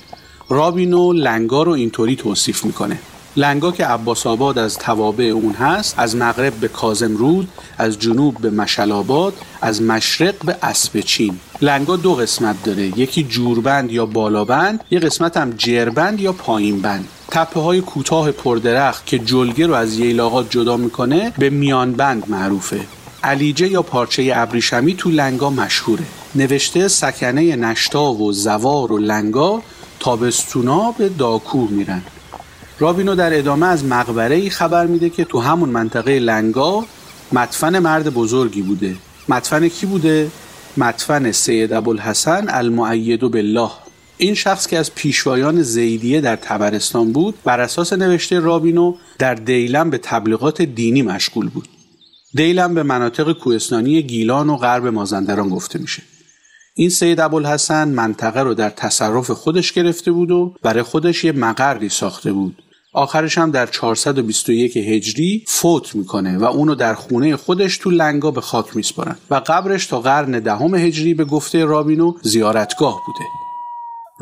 رابینو 0.49 1.13
لنگا 1.13 1.63
رو 1.63 1.71
اینطوری 1.71 2.15
توصیف 2.15 2.65
می‌کنه. 2.65 2.99
لنگا 3.35 3.71
که 3.71 3.85
عباس 3.85 4.27
آباد 4.27 4.59
از 4.59 4.77
توابع 4.77 5.23
اون 5.23 5.53
هست 5.53 5.95
از 5.97 6.15
مغرب 6.15 6.53
به 6.53 6.67
کازم 6.67 7.17
رود 7.17 7.49
از 7.77 7.99
جنوب 7.99 8.37
به 8.37 8.49
مشل 8.49 9.03
از 9.61 9.81
مشرق 9.81 10.35
به 10.45 10.55
اسبچین 10.63 11.39
لنگا 11.61 11.95
دو 11.95 12.15
قسمت 12.15 12.63
داره 12.63 12.99
یکی 12.99 13.23
جوربند 13.23 13.91
یا 13.91 14.05
بالابند 14.05 14.83
یه 14.91 14.99
قسمت 14.99 15.37
هم 15.37 15.53
جربند 15.57 16.19
یا 16.19 16.33
پایینبند. 16.33 17.07
تپه 17.33 17.59
های 17.59 17.81
کوتاه 17.81 18.31
پردرخت 18.31 19.05
که 19.05 19.19
جلگه 19.19 19.67
رو 19.67 19.73
از 19.73 19.99
ییلاقات 19.99 20.51
جدا 20.51 20.77
می‌کنه 20.77 21.33
به 21.37 21.49
میانبند 21.49 22.29
معروفه. 22.29 22.79
علیجه 23.23 23.67
یا 23.67 23.81
پارچه 23.81 24.31
ابریشمی 24.35 24.93
تو 24.93 25.09
لنگا 25.09 25.49
مشهوره. 25.49 26.03
نوشته 26.35 26.87
سکنه 26.87 27.55
نشتا 27.55 28.13
و 28.13 28.33
زوار 28.33 28.91
و 28.91 28.97
لنگا 28.97 29.61
تابستونا 29.99 30.91
به 30.91 31.09
داکور 31.09 31.69
میرن. 31.69 32.01
رابینو 32.79 33.15
در 33.15 33.37
ادامه 33.37 33.65
از 33.67 33.85
مقبره 33.85 34.35
ای 34.35 34.49
خبر 34.49 34.85
میده 34.85 35.09
که 35.09 35.25
تو 35.25 35.39
همون 35.39 35.69
منطقه 35.69 36.19
لنگا 36.19 36.85
مدفن 37.31 37.79
مرد 37.79 38.13
بزرگی 38.13 38.61
بوده. 38.61 38.95
مدفن 39.29 39.67
کی 39.67 39.85
بوده؟ 39.85 40.31
مدفن 40.77 41.31
سید 41.31 41.73
ابوالحسن 41.73 42.45
المعید 42.49 43.21
بالله. 43.21 43.71
این 44.17 44.33
شخص 44.33 44.67
که 44.67 44.77
از 44.77 44.95
پیشوایان 44.95 45.61
زیدیه 45.61 46.21
در 46.21 46.35
تبرستان 46.35 47.11
بود 47.11 47.35
بر 47.43 47.61
اساس 47.61 47.93
نوشته 47.93 48.39
رابینو 48.39 48.95
در 49.19 49.35
دیلم 49.35 49.89
به 49.89 49.97
تبلیغات 49.97 50.61
دینی 50.61 51.01
مشغول 51.01 51.49
بود. 51.49 51.69
دیلم 52.35 52.73
به 52.73 52.83
مناطق 52.83 53.31
کوهستانی 53.31 54.01
گیلان 54.01 54.49
و 54.49 54.57
غرب 54.57 54.87
مازندران 54.87 55.49
گفته 55.49 55.79
میشه. 55.79 56.03
این 56.75 56.89
سید 56.89 57.19
ابوالحسن 57.19 57.87
منطقه 57.87 58.39
رو 58.39 58.53
در 58.53 58.69
تصرف 58.69 59.31
خودش 59.31 59.71
گرفته 59.71 60.11
بود 60.11 60.31
و 60.31 60.55
برای 60.61 60.83
خودش 60.83 61.23
یه 61.23 61.31
مقری 61.31 61.89
ساخته 61.89 62.33
بود. 62.33 62.63
آخرش 62.93 63.37
هم 63.37 63.51
در 63.51 63.65
421 63.65 64.77
هجری 64.77 65.45
فوت 65.47 65.95
می‌کنه 65.95 66.37
و 66.37 66.43
اونو 66.43 66.75
در 66.75 66.93
خونه 66.93 67.35
خودش 67.35 67.77
تو 67.77 67.89
لنگا 67.89 68.31
به 68.31 68.41
خاک 68.41 68.75
میسپارن. 68.75 69.15
و 69.29 69.41
قبرش 69.47 69.85
تا 69.85 70.01
قرن 70.01 70.31
دهم 70.31 70.75
هجری 70.75 71.13
به 71.13 71.25
گفته 71.25 71.65
رابینو 71.65 72.13
زیارتگاه 72.21 73.01
بوده. 73.05 73.42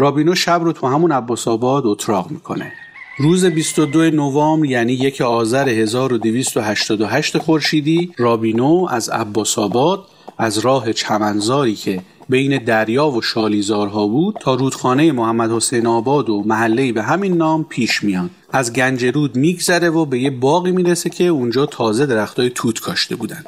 رابینو 0.02 0.36
شب 0.36 0.62
رو 0.64 0.72
تو 0.72 0.88
همون 0.88 1.12
عباس 1.12 1.48
آباد 1.48 1.86
اتراق 1.86 2.32
می‌کنه. 2.32 2.74
روز 3.20 3.46
22 3.46 4.10
نوامبر 4.10 4.66
یعنی 4.66 4.94
یک 4.94 5.22
آذر 5.22 5.70
1288 5.70 7.38
خورشیدی 7.38 8.12
رابینو 8.18 8.88
از 8.90 9.10
عباس 9.10 9.60
آباد 9.60 10.06
از 10.38 10.58
راه 10.58 10.94
چمنزاری 10.94 11.76
که 11.76 12.02
بین 12.30 12.64
دریا 12.64 13.10
و 13.10 13.22
شالیزارها 13.22 14.08
بود 14.08 14.36
تا 14.40 14.56
رودخانه 14.56 15.12
محمد 15.12 15.52
حسین 15.52 15.88
آباد 15.88 16.30
و 16.30 16.44
محله 16.46 16.92
به 16.92 17.04
همین 17.04 17.38
نام 17.38 17.64
پیش 17.64 18.04
میان 18.04 18.30
از 18.54 18.74
گنج 18.74 19.06
رود 19.06 19.36
میگذره 19.36 19.90
و 19.90 20.06
به 20.06 20.20
یه 20.20 20.30
باقی 20.30 20.72
می‌رسه 20.72 21.10
که 21.10 21.24
اونجا 21.24 21.66
تازه 21.66 22.06
درختای 22.06 22.50
توت 22.50 22.80
کاشته 22.80 23.16
بودن. 23.16 23.44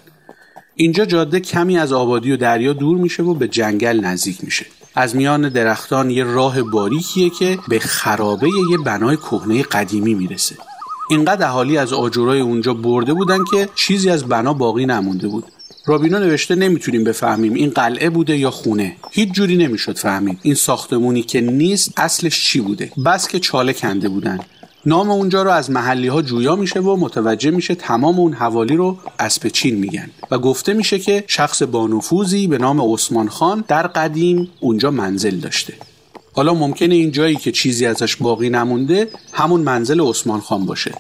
اینجا 0.76 1.06
جاده 1.06 1.40
کمی 1.40 1.78
از 1.78 1.94
آبادی 1.94 2.32
و 2.32 2.38
دریا 2.38 2.74
دور 2.74 2.98
میشه 2.98 3.24
و 3.24 3.34
به 3.34 3.48
جنگل 3.48 4.00
نزدیک 4.00 4.44
میشه. 4.44 4.66
از 4.96 5.16
میان 5.16 5.50
درختان 5.50 6.10
یه 6.10 6.24
راه 6.24 6.62
باریکیه 6.62 7.30
که 7.30 7.60
به 7.68 7.80
خرابه 7.80 8.50
یه 8.72 8.78
بنای 8.78 9.18
کهنه 9.18 9.64
قدیمی 9.64 10.14
می‌رسه. 10.14 10.56
اینقدر 11.10 11.46
اهالی 11.48 11.78
از 11.78 11.94
آجرای 11.94 12.40
اونجا 12.40 12.74
برده 12.74 13.14
بودن 13.14 13.44
که 13.52 13.70
چیزی 13.76 14.10
از 14.10 14.26
بنا 14.26 14.54
باقی 14.54 14.86
نمونده 14.86 15.28
بود. 15.28 15.44
رابینو 15.86 16.20
نوشته 16.20 16.56
نمی‌تونیم 16.56 17.04
بفهمیم 17.04 17.54
این 17.54 17.70
قلعه 17.70 18.10
بوده 18.10 18.38
یا 18.38 18.52
خونه. 18.52 18.96
هیچ 19.12 19.32
جوری 19.32 19.58
نمی‌شد 19.58 19.98
فهمید 19.98 20.40
این 20.42 20.56
ساختمونی 20.56 21.22
که 21.22 21.42
نیست 21.42 21.94
اصلش 21.98 22.44
چی 22.44 22.60
بوده؟ 22.62 22.92
بس 23.06 23.28
که 23.28 23.40
چاله 23.40 23.74
کنده 23.74 24.10
بودن. 24.10 24.40
نام 24.86 25.10
اونجا 25.10 25.44
رو 25.44 25.52
از 25.52 25.72
محلی 25.72 26.08
ها 26.08 26.22
جویا 26.22 26.56
میشه 26.56 26.80
و 26.80 26.96
متوجه 26.96 27.52
میشه 27.52 27.76
تمام 27.76 28.20
اون 28.20 28.34
حوالی 28.34 28.76
رو 28.76 28.98
اسپچین 29.20 29.76
میگن. 29.76 30.10
و 30.32 30.40
گفته 30.40 30.74
میشه 30.74 31.00
که 31.00 31.24
شخص 31.28 31.62
بانفوزی 31.62 32.48
به 32.48 32.58
نام 32.58 32.94
عثمان 32.94 33.30
خان 33.30 33.64
در 33.68 33.88
قدیم 33.88 34.50
اونجا 34.60 34.92
منزل 34.92 35.36
داشته. 35.36 35.74
حالا 36.34 36.54
ممکنه 36.54 36.96
این 36.96 37.12
جایی 37.12 37.36
که 37.36 37.52
چیزی 37.52 37.86
ازش 37.86 38.16
باقی 38.16 38.50
نمونده 38.50 39.08
همون 39.34 39.62
منزل 39.62 40.02
عثمان 40.02 40.40
خان 40.40 40.66
باشه. 40.66 40.92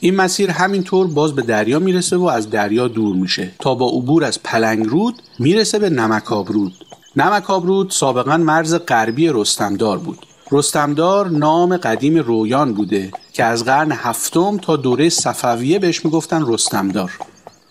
این 0.00 0.16
مسیر 0.16 0.50
همینطور 0.50 1.06
باز 1.06 1.34
به 1.34 1.42
دریا 1.42 1.78
می‌رسه 1.78 2.16
و 2.16 2.24
از 2.24 2.50
دریا 2.50 2.88
دور 2.88 3.16
میشه. 3.16 3.50
تا 3.58 3.74
با 3.74 3.88
عبور 3.88 4.24
از 4.24 4.42
پلنگ 4.42 4.86
رود 4.86 5.14
می‌رسه 5.38 5.78
به 5.78 5.90
نمکاب 5.90 6.52
رود 6.52 6.72
نمکاب 7.16 7.66
رود 7.66 7.90
سابقا 7.90 8.36
مرز 8.36 8.74
غربی 8.74 9.28
رستمدار 9.28 9.98
بود. 9.98 10.26
رستمدار 10.54 11.30
نام 11.30 11.76
قدیم 11.76 12.18
رویان 12.18 12.74
بوده 12.74 13.10
که 13.32 13.44
از 13.44 13.64
قرن 13.64 13.92
هفتم 13.92 14.58
تا 14.58 14.76
دوره 14.76 15.08
صفویه 15.08 15.78
بهش 15.78 16.04
می‌گفتن 16.04 16.44
رستمدار. 16.46 17.12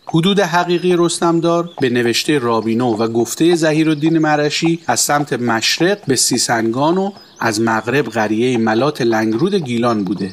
حدود 0.07 0.39
حقیقی 0.39 0.95
رستمدار 0.97 1.69
به 1.81 1.89
نوشته 1.89 2.39
رابینو 2.39 2.97
و 2.97 3.07
گفته 3.07 3.55
زهیر 3.55 3.89
الدین 3.89 4.17
مرشی 4.17 4.79
از 4.87 4.99
سمت 4.99 5.33
مشرق 5.33 5.97
به 6.07 6.15
سیسنگان 6.15 6.97
و 6.97 7.11
از 7.39 7.61
مغرب 7.61 8.05
قریه 8.05 8.57
ملات 8.57 9.01
لنگرود 9.01 9.55
گیلان 9.55 10.03
بوده. 10.03 10.31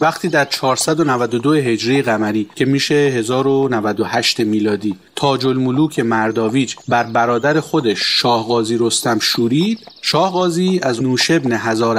وقتی 0.00 0.28
در 0.28 0.44
492 0.44 1.52
هجری 1.52 2.02
قمری 2.02 2.48
که 2.54 2.64
میشه 2.64 2.94
1098 2.94 4.40
میلادی 4.40 4.96
تاج 5.16 5.46
الملوک 5.46 6.00
مرداویج 6.00 6.74
بر 6.88 7.04
برادر 7.04 7.60
خودش 7.60 7.98
شاه 8.02 8.50
رستم 8.80 9.18
شورید 9.18 9.78
شاه 10.02 10.36
از 10.82 11.02
نوش 11.02 11.30
ابن 11.30 11.52
هزار 11.52 11.98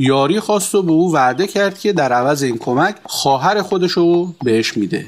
یاری 0.00 0.40
خواست 0.40 0.74
و 0.74 0.82
به 0.82 0.92
او 0.92 1.12
وعده 1.12 1.46
کرد 1.46 1.78
که 1.78 1.92
در 1.92 2.12
عوض 2.12 2.42
این 2.42 2.58
کمک 2.58 2.96
خواهر 3.04 3.62
خودش 3.62 3.92
رو 3.92 4.34
بهش 4.44 4.76
میده. 4.76 5.06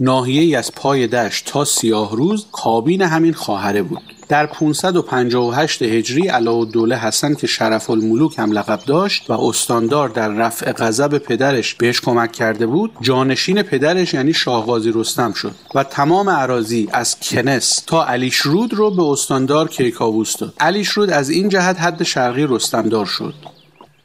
ناحیه 0.00 0.58
از 0.58 0.72
پای 0.72 1.06
دشت 1.06 1.46
تا 1.46 1.64
سیاه 1.64 2.16
روز 2.16 2.46
کابین 2.52 3.02
همین 3.02 3.32
خواهره 3.32 3.82
بود. 3.82 4.13
در 4.28 4.46
558 4.46 5.82
هجری 5.82 6.28
علاءالدوله 6.28 6.96
حسن 6.96 7.34
که 7.34 7.46
شرف 7.46 7.90
الملوک 7.90 8.38
هم 8.38 8.52
لقب 8.52 8.80
داشت 8.86 9.30
و 9.30 9.32
استاندار 9.32 10.08
در 10.08 10.28
رفع 10.28 10.72
غضب 10.72 11.18
پدرش 11.18 11.74
بهش 11.74 12.00
کمک 12.00 12.32
کرده 12.32 12.66
بود 12.66 12.90
جانشین 13.00 13.62
پدرش 13.62 14.14
یعنی 14.14 14.32
شاهغازی 14.32 14.92
رستم 14.94 15.32
شد 15.32 15.54
و 15.74 15.84
تمام 15.84 16.30
عراضی 16.30 16.88
از 16.92 17.16
کنس 17.20 17.82
تا 17.86 18.06
علیشرود 18.06 18.74
رو 18.74 18.90
به 18.90 19.02
استاندار 19.02 19.68
کیکاووس 19.68 20.36
داد. 20.36 20.54
علیشرود 20.60 21.10
از 21.10 21.30
این 21.30 21.48
جهت 21.48 21.80
حد 21.80 22.02
شرقی 22.02 22.46
رستمدار 22.48 23.06
شد. 23.06 23.34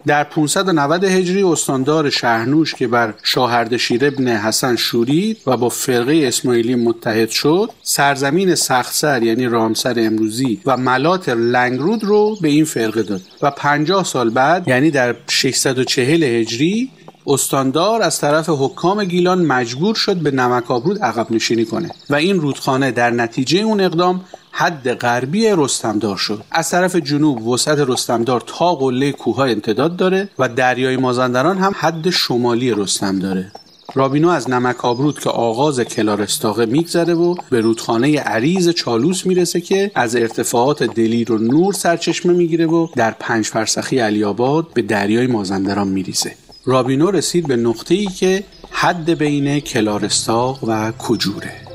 در 0.10 0.24
590 0.24 1.04
هجری 1.04 1.44
استاندار 1.44 2.10
شهرنوش 2.10 2.76
که 2.76 2.88
بر 2.88 3.14
شاهردشیر 3.24 4.06
ابن 4.06 4.28
حسن 4.28 4.76
شورید 4.76 5.38
و 5.48 5.58
با 5.58 5.70
فرقه 5.70 6.24
اسماعیلی 6.28 6.76
متحد 6.76 7.30
شد 7.30 7.70
سرزمین 7.84 8.56
سخسر 8.56 9.24
یعنی 9.24 9.46
رامسر 9.46 9.94
امروزی 9.98 10.62
و 10.66 10.78
ملات 10.78 11.30
لنگرود 11.30 12.04
رو 12.04 12.38
به 12.42 12.48
این 12.48 12.66
فرقه 12.66 13.04
داد 13.04 13.22
و 13.42 13.52
50 13.52 14.04
سال 14.04 14.30
بعد 14.30 14.68
یعنی 14.68 14.92
در 14.92 15.16
640 15.28 16.24
هجری 16.24 16.92
استاندار 17.28 18.02
از 18.02 18.20
طرف 18.20 18.50
حکام 18.50 19.04
گیلان 19.04 19.46
مجبور 19.46 19.96
شد 19.96 20.16
به 20.16 20.32
نمکابرود 20.32 21.00
عقب 21.00 21.32
نشینی 21.32 21.66
کنه 21.66 21.92
و 22.10 22.16
این 22.16 22.40
رودخانه 22.40 22.92
در 22.92 23.10
نتیجه 23.10 23.60
اون 23.60 23.82
اقدام 23.82 24.22
حد 24.52 24.94
غربی 24.94 25.48
رستمدار 25.58 26.18
شد. 26.18 26.44
از 26.52 26.70
طرف 26.70 26.96
جنوب 26.96 27.48
وسعت 27.48 27.80
رستمدار 27.80 28.44
تا 28.46 28.76
قله 28.76 29.12
کوه 29.12 29.40
امتداد 29.40 29.96
داره 29.96 30.30
و 30.40 30.50
دریای 30.50 30.98
مازندران 30.98 31.58
هم 31.58 31.76
حد 31.78 32.10
شمالی 32.10 32.72
رستم 32.72 33.20
داره. 33.20 33.52
رابینو 33.96 34.30
از 34.30 34.50
نمک 34.50 34.86
آبرود 34.86 35.20
که 35.20 35.30
آغاز 35.30 35.80
کلارستاقه 35.80 36.66
میگذره 36.66 37.14
و 37.14 37.36
به 37.50 37.62
رودخانه 37.62 38.20
عریض 38.20 38.70
چالوس 38.70 39.26
می‌رسه 39.26 39.62
که 39.62 39.92
از 39.96 40.16
ارتفاعات 40.16 40.84
دلیر 40.84 41.32
و 41.32 41.38
نور 41.38 41.74
سرچشمه 41.74 42.34
می‌گیره 42.34 42.66
و 42.66 42.88
در 42.96 43.12
پنج 43.12 43.46
فرسخی 43.46 44.00
علی 44.00 44.24
آباد 44.24 44.68
به 44.74 44.82
دریای 44.82 45.28
مازندران 45.28 45.88
میریزه. 45.88 46.36
رابینو 46.66 47.12
رسید 47.12 47.48
به 47.48 47.56
نقطه 47.56 47.96
ای 47.96 48.06
که 48.06 48.44
حد 48.72 49.10
بین 49.10 49.60
کلارستاق 49.60 50.64
و 50.64 50.92
کجوره. 50.92 51.69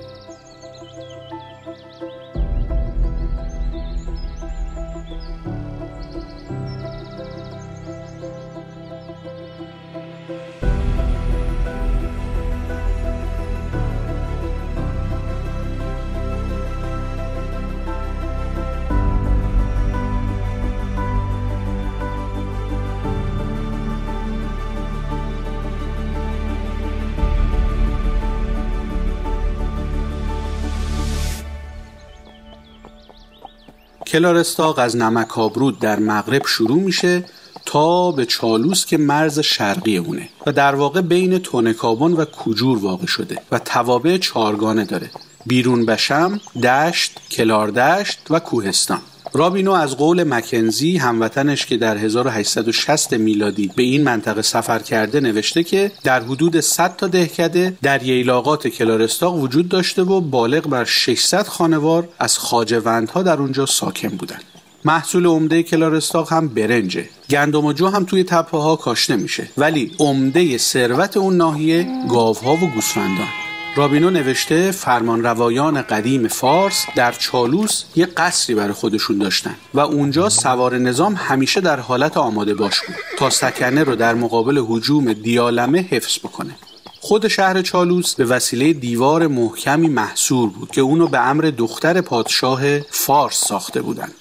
کلارستاق 34.14 34.78
از 34.78 34.96
نمک 34.96 35.38
آبرود 35.38 35.78
در 35.78 35.98
مغرب 35.98 36.46
شروع 36.46 36.78
میشه 36.78 37.24
تا 37.66 38.12
به 38.12 38.26
چالوس 38.26 38.86
که 38.86 38.96
مرز 38.96 39.38
شرقی 39.40 39.96
اونه 39.96 40.28
و 40.46 40.52
در 40.52 40.74
واقع 40.74 41.00
بین 41.00 41.38
تونکابون 41.38 42.12
و 42.12 42.24
کجور 42.24 42.78
واقع 42.78 43.06
شده 43.06 43.38
و 43.52 43.58
توابع 43.58 44.16
چارگانه 44.16 44.84
داره 44.84 45.10
بیرون 45.46 45.86
بشم، 45.86 46.40
دشت، 46.62 47.20
کلاردشت 47.30 48.18
و 48.30 48.40
کوهستان. 48.40 49.00
رابینو 49.36 49.72
از 49.72 49.96
قول 49.96 50.24
مکنزی 50.24 50.96
هموطنش 50.96 51.66
که 51.66 51.76
در 51.76 51.98
1860 51.98 53.12
میلادی 53.14 53.70
به 53.76 53.82
این 53.82 54.04
منطقه 54.04 54.42
سفر 54.42 54.78
کرده 54.78 55.20
نوشته 55.20 55.62
که 55.62 55.92
در 56.04 56.22
حدود 56.22 56.60
100 56.60 56.96
تا 56.96 57.06
دهکده 57.06 57.76
در 57.82 58.02
ییلاقات 58.02 58.68
کلارستاق 58.68 59.34
وجود 59.34 59.68
داشته 59.68 60.02
و 60.02 60.20
بالغ 60.20 60.68
بر 60.68 60.84
600 60.84 61.46
خانوار 61.46 62.08
از 62.18 62.38
خاجوندها 62.38 63.22
در 63.22 63.36
اونجا 63.36 63.66
ساکن 63.66 64.08
بودند. 64.08 64.42
محصول 64.84 65.26
عمده 65.26 65.62
کلارستاق 65.62 66.32
هم 66.32 66.48
برنجه. 66.48 67.08
گندم 67.30 67.64
و 67.64 67.72
جو 67.72 67.86
هم 67.86 68.04
توی 68.04 68.24
تپه 68.24 68.58
ها 68.58 68.76
کاشته 68.76 69.16
میشه 69.16 69.48
ولی 69.56 69.92
عمده 69.98 70.58
ثروت 70.58 71.16
اون 71.16 71.36
ناحیه 71.36 71.86
گاوها 72.08 72.54
و 72.54 72.70
گوسفندان. 72.74 73.43
رابینو 73.76 74.10
نوشته 74.10 74.70
فرمان 74.70 75.22
روایان 75.22 75.82
قدیم 75.82 76.28
فارس 76.28 76.86
در 76.96 77.12
چالوس 77.12 77.84
یه 77.96 78.06
قصری 78.06 78.54
برای 78.54 78.72
خودشون 78.72 79.18
داشتن 79.18 79.54
و 79.74 79.80
اونجا 79.80 80.28
سوار 80.28 80.78
نظام 80.78 81.14
همیشه 81.14 81.60
در 81.60 81.80
حالت 81.80 82.16
آماده 82.16 82.54
باش 82.54 82.80
بود 82.80 82.96
تا 83.18 83.30
سکنه 83.30 83.84
رو 83.84 83.96
در 83.96 84.14
مقابل 84.14 84.64
حجوم 84.68 85.12
دیالمه 85.12 85.80
حفظ 85.90 86.18
بکنه 86.18 86.54
خود 87.00 87.28
شهر 87.28 87.62
چالوس 87.62 88.14
به 88.14 88.24
وسیله 88.24 88.72
دیوار 88.72 89.26
محکمی 89.26 89.88
محصور 89.88 90.50
بود 90.50 90.70
که 90.70 90.80
اونو 90.80 91.08
به 91.08 91.18
امر 91.18 91.42
دختر 91.42 92.00
پادشاه 92.00 92.80
فارس 92.80 93.44
ساخته 93.48 93.82
بودند. 93.82 94.14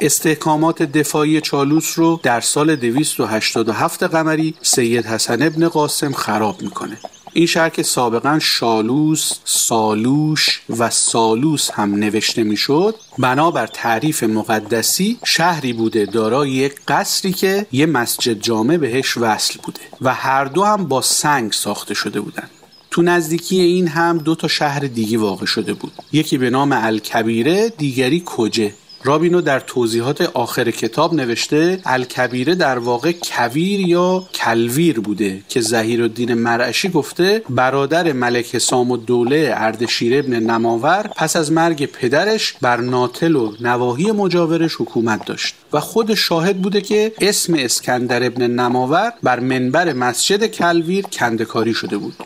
استحکامات 0.00 0.82
دفاعی 0.82 1.40
چالوس 1.40 1.98
رو 1.98 2.20
در 2.22 2.40
سال 2.40 2.76
287 2.76 4.02
قمری 4.02 4.54
سید 4.62 5.06
حسن 5.06 5.42
ابن 5.42 5.68
قاسم 5.68 6.12
خراب 6.12 6.62
می‌کنه 6.62 6.98
این 7.36 7.46
شهر 7.46 7.68
که 7.68 7.82
سابقا 7.82 8.38
شالوس، 8.42 9.32
سالوش 9.44 10.60
و 10.78 10.90
سالوس 10.90 11.70
هم 11.70 11.94
نوشته 11.94 12.42
می‌شد 12.42 12.94
بنابر 13.18 13.66
تعریف 13.66 14.22
مقدسی 14.22 15.18
شهری 15.24 15.72
بوده 15.72 16.06
دارای 16.06 16.50
یک 16.50 16.74
قصری 16.88 17.32
که 17.32 17.66
یه 17.72 17.86
مسجد 17.86 18.32
جامع 18.32 18.76
بهش 18.76 19.16
وصل 19.16 19.54
بوده 19.62 19.80
و 20.00 20.14
هر 20.14 20.44
دو 20.44 20.64
هم 20.64 20.84
با 20.84 21.02
سنگ 21.02 21.52
ساخته 21.52 21.94
شده 21.94 22.20
بودند. 22.20 22.50
تو 22.90 23.02
نزدیکی 23.02 23.60
این 23.60 23.88
هم 23.88 24.18
دو 24.18 24.34
تا 24.34 24.48
شهر 24.48 24.80
دیگه 24.80 25.18
واقع 25.18 25.46
شده 25.46 25.74
بود 25.74 25.92
یکی 26.12 26.38
به 26.38 26.50
نام 26.50 26.72
الکبیره 26.72 27.68
دیگری 27.68 28.22
کجه 28.26 28.74
رابینو 29.04 29.40
در 29.40 29.60
توضیحات 29.60 30.20
آخر 30.20 30.70
کتاب 30.70 31.14
نوشته 31.14 31.80
الکبیره 31.84 32.54
در 32.54 32.78
واقع 32.78 33.12
کویر 33.12 33.80
یا 33.80 34.24
کلویر 34.34 35.00
بوده 35.00 35.42
که 35.48 35.60
زهیر 35.60 36.02
الدین 36.02 36.34
مرعشی 36.34 36.88
گفته 36.88 37.42
برادر 37.50 38.12
ملک 38.12 38.58
سام 38.58 38.90
و 38.90 38.96
دوله 38.96 39.52
اردشیر 39.56 40.18
ابن 40.18 40.32
نماور 40.36 41.10
پس 41.16 41.36
از 41.36 41.52
مرگ 41.52 41.86
پدرش 41.86 42.54
بر 42.60 42.76
ناتل 42.76 43.36
و 43.36 43.52
نواحی 43.60 44.12
مجاورش 44.12 44.74
حکومت 44.74 45.24
داشت. 45.24 45.54
و 45.72 45.80
خود 45.80 46.14
شاهد 46.14 46.62
بوده 46.62 46.80
که 46.80 47.12
اسم 47.20 47.54
اسکندر 47.54 48.26
ابن 48.26 48.46
نماور 48.46 49.12
بر 49.22 49.40
منبر 49.40 49.92
مسجد 49.92 50.46
کلویر 50.46 51.06
کندکاری 51.06 51.74
شده 51.74 51.98
بود. 51.98 52.16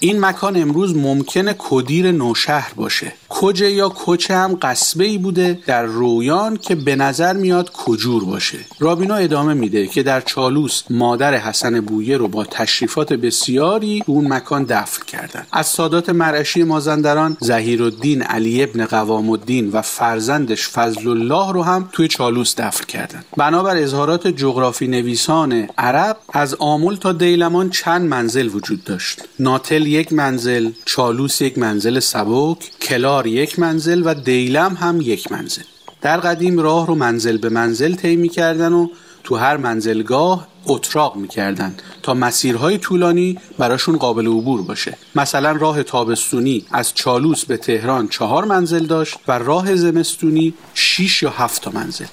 این 0.00 0.20
مکان 0.20 0.56
امروز 0.56 0.96
ممکنه 0.96 1.54
کدیر 1.58 2.12
نوشهر 2.12 2.72
باشه. 2.76 3.12
کجه 3.36 3.70
یا 3.70 3.88
کوچه 3.88 4.34
هم 4.34 4.58
قصبه 4.62 5.04
ای 5.04 5.18
بوده 5.18 5.58
در 5.66 5.82
رویان 5.82 6.56
که 6.56 6.74
به 6.74 6.96
نظر 6.96 7.32
میاد 7.32 7.70
کجور 7.72 8.24
باشه. 8.24 8.58
رابینا 8.78 9.14
ادامه 9.14 9.54
میده 9.54 9.86
که 9.86 10.02
در 10.02 10.20
چالوس 10.20 10.82
مادر 10.90 11.34
حسن 11.34 11.80
بویه 11.80 12.16
رو 12.16 12.28
با 12.28 12.44
تشریفات 12.44 13.12
بسیاری 13.12 14.02
اون 14.06 14.32
مکان 14.32 14.64
دفن 14.64 15.04
کردن. 15.04 15.46
از 15.52 15.66
سادات 15.66 16.10
مرعشی 16.10 16.62
مازندران 16.62 17.36
زهیر 17.40 17.82
الدین 17.82 18.22
علی 18.22 18.62
ابن 18.62 18.84
قوام 18.84 19.30
الدین 19.30 19.70
و 19.70 19.82
فرزندش 19.82 20.68
فضل 20.68 21.08
الله 21.08 21.52
رو 21.52 21.62
هم 21.62 21.88
توی 21.92 22.08
چالوس 22.08 22.54
دفن 22.54 22.84
کردن. 22.84 23.24
بنابر 23.36 23.76
اظهارات 23.76 24.28
جغرافی 24.28 24.86
نویسان 24.86 25.68
عرب 25.78 26.16
از 26.32 26.54
آمول 26.54 26.96
تا 26.96 27.12
دیلمان 27.12 27.70
چند 27.70 28.08
منزل 28.08 28.48
وجود 28.48 28.84
داشت. 28.84 29.22
ناتل 29.38 29.86
یک 29.86 30.12
منزل 30.12 30.70
چالوس 30.84 31.40
یک 31.40 31.58
منزل 31.58 31.98
سبک 32.00 32.58
کلار 32.82 33.23
یک 33.26 33.58
منزل 33.58 34.02
و 34.04 34.14
دیلم 34.14 34.74
هم 34.80 35.00
یک 35.00 35.32
منزل. 35.32 35.62
در 36.02 36.16
قدیم 36.16 36.60
راه 36.60 36.86
رو 36.86 36.94
منزل 36.94 37.38
به 37.38 37.48
منزل 37.48 37.94
طی 37.94 38.16
می‌کردن 38.16 38.72
و 38.72 38.88
تو 39.24 39.36
هر 39.36 39.56
منزلگاه 39.56 40.48
اتراق 40.66 41.16
می‌کردن 41.16 41.74
تا 42.02 42.14
مسیرهای 42.14 42.78
طولانی 42.78 43.38
براشون 43.58 43.96
قابل 43.96 44.26
عبور 44.26 44.62
باشه. 44.62 44.96
مثلا 45.14 45.52
راه 45.52 45.82
تابستونی 45.82 46.64
از 46.70 46.94
چالوس 46.94 47.44
به 47.44 47.56
تهران 47.56 48.08
چهار 48.08 48.44
منزل 48.44 48.86
داشت 48.86 49.18
و 49.28 49.38
راه 49.38 49.74
زمستونی 49.74 50.54
شیش 50.74 51.22
یا 51.22 51.30
هفت 51.30 51.74
منزل. 51.74 52.06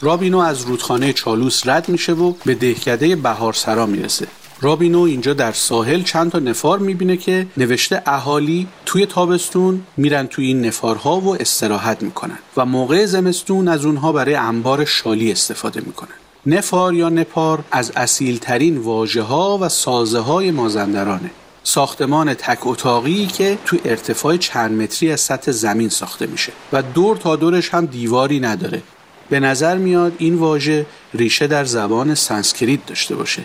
رابینو 0.00 0.38
از 0.38 0.62
رودخانه 0.62 1.12
چالوس 1.12 1.66
رد 1.66 1.88
میشه 1.88 2.12
و 2.12 2.32
به 2.44 2.54
دهکده 2.54 3.16
بهارسرا 3.16 3.86
می‌رسه. 3.86 4.26
رابینو 4.60 5.00
اینجا 5.00 5.32
در 5.34 5.52
ساحل 5.52 6.02
چند 6.02 6.30
تا 6.30 6.38
نفار 6.38 6.78
می‌بینه 6.78 7.16
که 7.16 7.46
نوشته 7.56 8.02
اهالی 8.06 8.66
توی 8.86 9.06
تابستون 9.06 9.82
میرن 9.96 10.26
توی 10.26 10.46
این 10.46 10.66
نفارها 10.66 11.20
و 11.20 11.36
استراحت 11.36 12.02
می‌کنن 12.02 12.38
و 12.56 12.66
موقع 12.66 13.06
زمستون 13.06 13.68
از 13.68 13.84
اونها 13.84 14.12
برای 14.12 14.34
انبار 14.34 14.84
شالی 14.84 15.32
استفاده 15.32 15.80
می‌کنن. 15.80 16.14
نفار 16.46 16.94
یا 16.94 17.08
نپار 17.08 17.64
از 17.70 17.92
اصیل 17.96 18.38
ترین 18.38 18.78
واژه 18.78 19.22
ها 19.22 19.58
و 19.58 19.68
سازه 19.68 20.18
های 20.18 20.50
مازندرانه. 20.50 21.30
ساختمان 21.62 22.34
تک 22.34 22.66
اتاقی 22.66 23.26
که 23.26 23.58
تو 23.64 23.76
ارتفاع 23.84 24.36
چند 24.36 24.82
متری 24.82 25.12
از 25.12 25.20
سطح 25.20 25.52
زمین 25.52 25.88
ساخته 25.88 26.26
میشه 26.26 26.52
و 26.72 26.82
دور 26.82 27.16
تا 27.16 27.36
دورش 27.36 27.74
هم 27.74 27.86
دیواری 27.86 28.40
نداره. 28.40 28.82
به 29.30 29.40
نظر 29.40 29.76
میاد 29.76 30.12
این 30.18 30.34
واژه 30.34 30.86
ریشه 31.14 31.46
در 31.46 31.64
زبان 31.64 32.14
سانسکریت 32.14 32.86
داشته 32.86 33.14
باشه. 33.14 33.42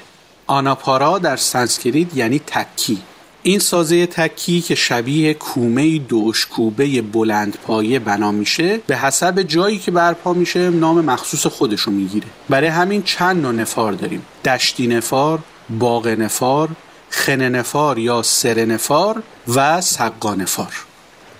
آناپارا 0.52 1.20
در 1.20 1.36
سانسکریت 1.36 2.18
یعنی 2.18 2.42
تکی. 2.48 2.98
این 3.44 3.60
سازه 3.60 4.06
تکی 4.06 4.62
که 4.62 4.76
شبیه 4.76 5.34
کومه 5.34 6.00
دوشکوبه 6.00 7.02
بلند 7.02 7.58
پایه 7.68 8.00
بنا 8.00 8.32
میشه 8.32 8.78
به 8.78 8.98
حسب 8.98 9.42
جایی 9.42 9.78
که 9.78 9.92
برپا 9.92 10.34
میشه 10.34 10.70
نام 10.70 11.06
مخصوص 11.06 11.48
خودشو 11.48 11.92
می‌گیره. 11.92 12.28
برای 12.50 12.68
همین 12.68 13.04
چند 13.04 13.42
نوع 13.42 13.52
نفار 13.52 13.94
داریم. 13.94 14.26
دشتی 14.46 14.88
نفار 14.88 15.40
باغ 15.70 16.08
نفار 16.08 16.70
خن 17.10 17.42
نفار 17.42 18.00
یا 18.00 18.22
سر 18.22 18.66
نفار 18.66 19.24
و 19.56 19.82
سقا 19.82 20.36
نفار. 20.36 20.74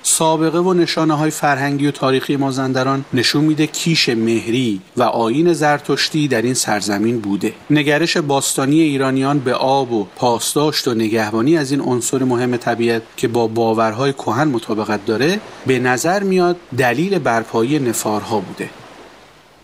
سابقه 0.04 0.60
و 0.60 0.74
نشانه 0.74 1.14
های 1.14 1.32
فرهنگی 1.32 1.88
و 1.88 1.92
تاریخی 1.92 2.36
مازندران 2.36 3.06
نشون 3.14 3.44
میده 3.44 3.68
کیش 3.68 4.10
مهری 4.10 4.82
و 4.98 5.04
آین 5.04 5.54
زرتشتی 5.54 6.28
در 6.28 6.42
این 6.42 6.54
سرزمین 6.54 7.20
بوده. 7.20 7.54
نگرش 7.70 8.18
باستانی 8.18 8.80
ایرانیان 8.80 9.40
به 9.40 9.54
آب 9.54 9.92
و 9.92 10.08
پاسداشت 10.16 10.88
و 10.88 10.94
نگهبانی 10.94 11.58
از 11.58 11.72
این 11.72 11.82
عنصر 11.82 12.24
مهم 12.24 12.58
طبیعت 12.58 13.02
که 13.18 13.28
با 13.28 13.48
باورهای 13.48 14.14
کهن 14.14 14.48
مطابقت 14.48 15.06
داره 15.06 15.40
به 15.68 15.80
نظر 15.80 16.24
میاد 16.24 16.58
دلیل 16.78 17.20
برپایی 17.20 17.80
نفارها 17.80 18.40
بوده. 18.40 18.70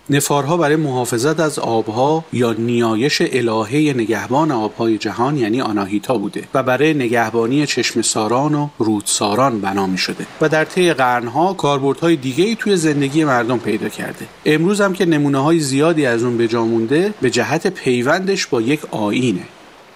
نفارها 0.09 0.57
برای 0.57 0.75
محافظت 0.75 1.39
از 1.39 1.59
آبها 1.59 2.25
یا 2.33 2.53
نیایش 2.53 3.21
الهه 3.21 3.93
نگهبان 3.95 4.51
آبهای 4.51 4.97
جهان 4.97 5.37
یعنی 5.37 5.61
آناهیتا 5.61 6.17
بوده 6.17 6.43
و 6.53 6.63
برای 6.63 6.93
نگهبانی 6.93 7.65
چشم 7.65 8.01
ساران 8.01 8.55
و 8.55 8.69
رودساران 8.77 9.61
بنا 9.61 9.87
می 9.87 9.97
شده 9.97 10.25
و 10.41 10.49
در 10.49 10.65
طی 10.65 10.93
قرنها 10.93 11.53
کاربردهای 11.53 12.15
دیگه 12.15 12.43
ای 12.43 12.55
توی 12.55 12.75
زندگی 12.75 13.23
مردم 13.23 13.57
پیدا 13.57 13.89
کرده. 13.89 14.25
امروز 14.45 14.81
هم 14.81 14.93
که 14.93 15.05
نمونه 15.05 15.37
های 15.37 15.59
زیادی 15.59 16.05
از 16.05 16.23
اون 16.23 16.37
به 16.37 16.47
جا 16.47 16.65
مونده 16.65 17.13
به 17.21 17.29
جهت 17.29 17.67
پیوندش 17.67 18.47
با 18.47 18.61
یک 18.61 18.79
آینه 18.91 19.43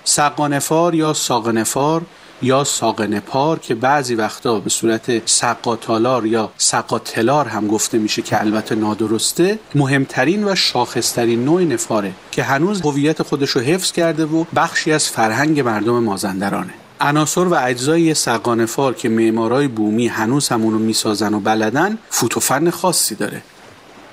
سقانفار 0.03 0.95
یا 0.95 1.13
ساقنفار 1.13 2.01
یا 2.41 2.63
ساقنپار 2.63 3.59
که 3.59 3.75
بعضی 3.75 4.15
وقتا 4.15 4.59
به 4.59 4.69
صورت 4.69 5.27
سقاتالار 5.27 6.25
یا 6.25 6.51
سقاتلار 6.57 7.47
هم 7.47 7.67
گفته 7.67 7.97
میشه 7.97 8.21
که 8.21 8.41
البته 8.41 8.75
نادرسته 8.75 9.59
مهمترین 9.75 10.43
و 10.43 10.55
شاخصترین 10.55 11.45
نوع 11.45 11.63
نفاره 11.63 12.11
که 12.31 12.43
هنوز 12.43 12.81
هویت 12.81 13.23
خودش 13.23 13.49
رو 13.49 13.61
حفظ 13.61 13.91
کرده 13.91 14.25
و 14.25 14.45
بخشی 14.55 14.91
از 14.91 15.09
فرهنگ 15.09 15.59
مردم 15.59 16.03
مازندرانه. 16.03 16.73
عناصر 17.01 17.41
و 17.41 17.53
اجزای 17.53 18.13
سقانفار 18.13 18.93
که 18.93 19.09
معمارای 19.09 19.67
بومی 19.67 20.07
هنوز 20.07 20.49
همونو 20.49 20.79
می‌سازن 20.79 21.33
و 21.33 21.39
بلدن 21.39 21.97
فوتوفن 22.09 22.69
خاصی 22.69 23.15
داره. 23.15 23.41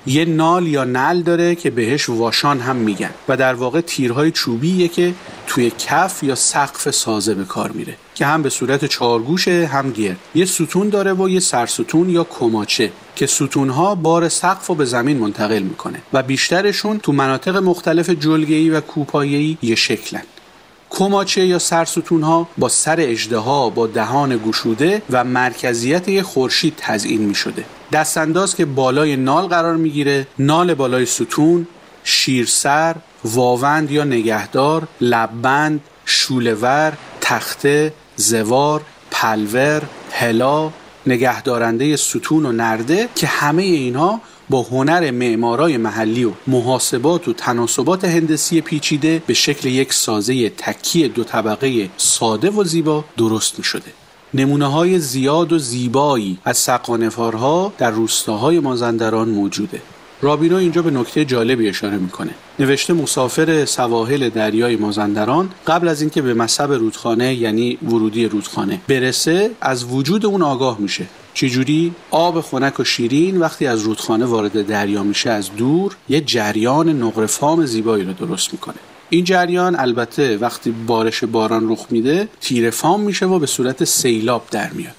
یه 0.05 0.25
نال 0.25 0.67
یا 0.67 0.83
نل 0.83 1.21
داره 1.21 1.55
که 1.55 1.69
بهش 1.69 2.09
واشان 2.09 2.59
هم 2.59 2.75
میگن 2.75 3.09
و 3.27 3.37
در 3.37 3.53
واقع 3.53 3.81
تیرهای 3.81 4.31
چوبیه 4.31 4.87
که 4.87 5.13
توی 5.49 5.71
کف 5.79 6.23
یا 6.23 6.35
سقف 6.35 6.91
سازه 6.91 7.33
به 7.33 7.43
کار 7.43 7.71
میره 7.71 7.95
که 8.15 8.25
هم 8.25 8.41
به 8.41 8.49
صورت 8.49 8.85
چارگوشه 8.85 9.69
هم 9.73 9.91
گرد. 9.91 10.17
یه 10.35 10.45
ستون 10.45 10.89
داره 10.89 11.13
و 11.13 11.29
یه 11.29 11.39
سرستون 11.39 12.09
یا 12.09 12.23
کماچه 12.23 12.91
که 13.15 13.27
ستونها 13.27 13.95
بار 13.95 14.29
سقف 14.29 14.67
رو 14.67 14.75
به 14.75 14.85
زمین 14.85 15.17
منتقل 15.17 15.59
می‌کنه 15.59 16.01
و 16.13 16.23
بیشترشون 16.23 16.99
تو 16.99 17.11
مناطق 17.11 17.57
مختلف 17.57 18.09
جلگه‌ای 18.09 18.69
و 18.69 18.81
کوپایه‌ای 18.81 19.57
یه 19.61 19.75
شکلن. 19.75 20.23
کماچه 20.89 21.45
یا 21.45 21.59
سرستون 21.59 22.23
ها 22.23 22.47
با 22.57 22.69
سر 22.69 22.95
اجده 22.99 23.39
با 23.69 23.87
دهان 23.93 24.37
گشوده 24.37 25.01
و 25.09 25.23
مرکزیت 25.23 26.21
خورشید 26.21 26.73
تزئین 26.77 27.21
می 27.21 27.35
شده 27.35 27.65
دستانداز 27.91 28.55
که 28.55 28.65
بالای 28.65 29.15
نال 29.15 29.47
قرار 29.47 29.75
می‌گیره 29.75 30.27
نال 30.39 30.73
بالای 30.73 31.05
ستون 31.05 31.67
شیرسر 32.03 32.95
واوند 33.25 33.91
یا 33.91 34.03
نگهدار 34.03 34.87
لببند 35.01 35.81
شولور 36.05 36.93
تخته 37.21 37.93
زوار 38.15 38.81
پلور 39.11 39.81
هلا 40.11 40.71
نگهدارنده 41.07 41.95
ستون 41.95 42.45
و 42.45 42.51
نرده 42.51 43.09
که 43.15 43.27
همه 43.27 43.63
اینها 43.63 44.21
با 44.49 44.61
هنر 44.61 45.11
معمارای 45.11 45.77
محلی 45.77 46.23
و 46.23 46.31
محاسبات 46.47 47.27
و 47.27 47.33
تناسبات 47.33 48.05
هندسی 48.05 48.61
پیچیده 48.61 49.21
به 49.27 49.33
شکل 49.33 49.69
یک 49.69 49.93
سازه 49.93 50.49
تکی 50.49 51.07
دو 51.07 51.23
طبقه 51.23 51.89
ساده 51.97 52.49
و 52.49 52.63
زیبا 52.63 53.05
درست 53.17 53.57
می 53.57 53.63
شده. 53.63 53.91
نمونه 54.33 54.65
های 54.65 54.99
زیاد 54.99 55.53
و 55.53 55.59
زیبایی 55.59 56.39
از 56.45 56.57
سقانفارها 56.57 57.73
در 57.77 57.91
روستاهای 57.91 58.59
مازندران 58.59 59.29
موجوده. 59.29 59.81
رابینو 60.21 60.55
اینجا 60.55 60.81
به 60.81 60.91
نکته 60.91 61.25
جالبی 61.25 61.69
اشاره 61.69 61.97
می‌کنه. 61.97 62.31
نوشته 62.59 62.93
مسافر 62.93 63.65
سواحل 63.65 64.29
دریای 64.29 64.75
مازندران 64.75 65.49
قبل 65.67 65.87
از 65.87 66.01
اینکه 66.01 66.21
به 66.21 66.33
مصب 66.33 66.71
رودخانه 66.71 67.35
یعنی 67.35 67.77
ورودی 67.83 68.25
رودخانه 68.25 68.81
برسه 68.87 69.51
از 69.61 69.83
وجود 69.83 70.25
اون 70.25 70.41
آگاه 70.41 70.79
میشه. 70.79 71.05
چجوری؟ 71.33 71.93
آب 72.11 72.41
خنک 72.41 72.79
و 72.79 72.83
شیرین 72.83 73.37
وقتی 73.37 73.67
از 73.67 73.81
رودخانه 73.81 74.25
وارد 74.25 74.67
دریا 74.67 75.03
میشه 75.03 75.29
از 75.29 75.49
دور 75.57 75.95
یه 76.09 76.21
جریان 76.21 76.89
نقرفام 77.03 77.65
زیبایی 77.65 78.03
رو 78.03 78.13
درست 78.13 78.53
می‌کنه. 78.53 78.75
این 79.09 79.23
جریان 79.23 79.79
البته 79.79 80.37
وقتی 80.37 80.71
بارش 80.71 81.23
باران 81.23 81.71
رخ 81.71 81.85
میده 81.89 82.27
تیره 82.41 82.69
فام 82.69 83.01
میشه 83.01 83.25
و 83.25 83.39
به 83.39 83.45
صورت 83.45 83.83
سیلاب 83.83 84.47
در 84.51 84.69
میاد. 84.69 84.98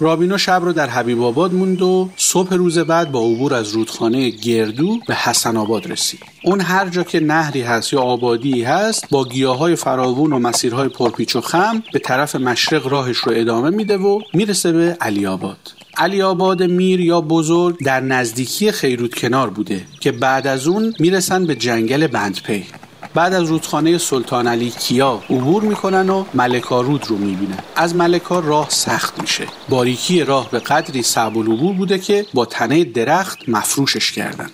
رابینو 0.00 0.38
شب 0.38 0.60
رو 0.64 0.72
در 0.72 0.88
حبیب 0.88 1.22
آباد 1.22 1.54
موند 1.54 1.82
و 1.82 2.10
صبح 2.16 2.54
روز 2.54 2.78
بعد 2.78 3.12
با 3.12 3.20
عبور 3.20 3.54
از 3.54 3.72
رودخانه 3.72 4.30
گردو 4.30 5.00
به 5.06 5.14
حسن 5.14 5.56
آباد 5.56 5.90
رسید. 5.90 6.20
اون 6.44 6.60
هر 6.60 6.88
جا 6.88 7.02
که 7.02 7.20
نهری 7.20 7.62
هست 7.62 7.92
یا 7.92 8.00
آبادی 8.00 8.62
هست 8.62 9.10
با 9.10 9.24
گیاه 9.24 9.58
های 9.58 9.76
فراوون 9.76 10.32
و 10.32 10.38
مسیرهای 10.38 10.88
پرپیچ 10.88 11.36
و 11.36 11.40
خم 11.40 11.82
به 11.92 11.98
طرف 11.98 12.36
مشرق 12.36 12.86
راهش 12.86 13.16
رو 13.16 13.32
ادامه 13.36 13.70
میده 13.70 13.98
و 13.98 14.20
می‌رسه 14.34 14.72
به 14.72 14.96
علی 15.00 15.26
آباد. 15.26 15.58
علی 15.96 16.22
آباد 16.22 16.62
میر 16.62 17.00
یا 17.00 17.20
بزرگ 17.20 17.84
در 17.84 18.00
نزدیکی 18.00 18.72
خیرود 18.72 19.14
کنار 19.14 19.50
بوده 19.50 19.84
که 20.00 20.12
بعد 20.12 20.46
از 20.46 20.66
اون 20.66 20.94
می‌رسن 20.98 21.46
به 21.46 21.54
جنگل 21.54 22.06
بندپی. 22.06 22.66
بعد 23.14 23.34
از 23.34 23.48
رودخانه 23.48 23.98
سلطان 23.98 24.46
علی 24.46 24.70
کیا 24.70 25.22
عبور 25.30 25.62
می‌کنن 25.62 26.10
و 26.10 26.24
ملکا 26.34 26.80
رود 26.80 27.06
رو 27.08 27.16
می‌بینن. 27.16 27.58
از 27.76 27.96
ملکا 27.96 28.38
راه 28.40 28.70
سخت 28.70 29.20
میشه. 29.20 29.46
باریکی 29.68 30.24
راه 30.24 30.50
به 30.50 30.58
قدری 30.58 31.02
صعب 31.02 31.38
العبور 31.38 31.74
بوده 31.74 31.98
که 31.98 32.26
با 32.34 32.44
تنه 32.44 32.84
درخت 32.84 33.38
مفروشش 33.48 34.12
کردن. 34.12 34.50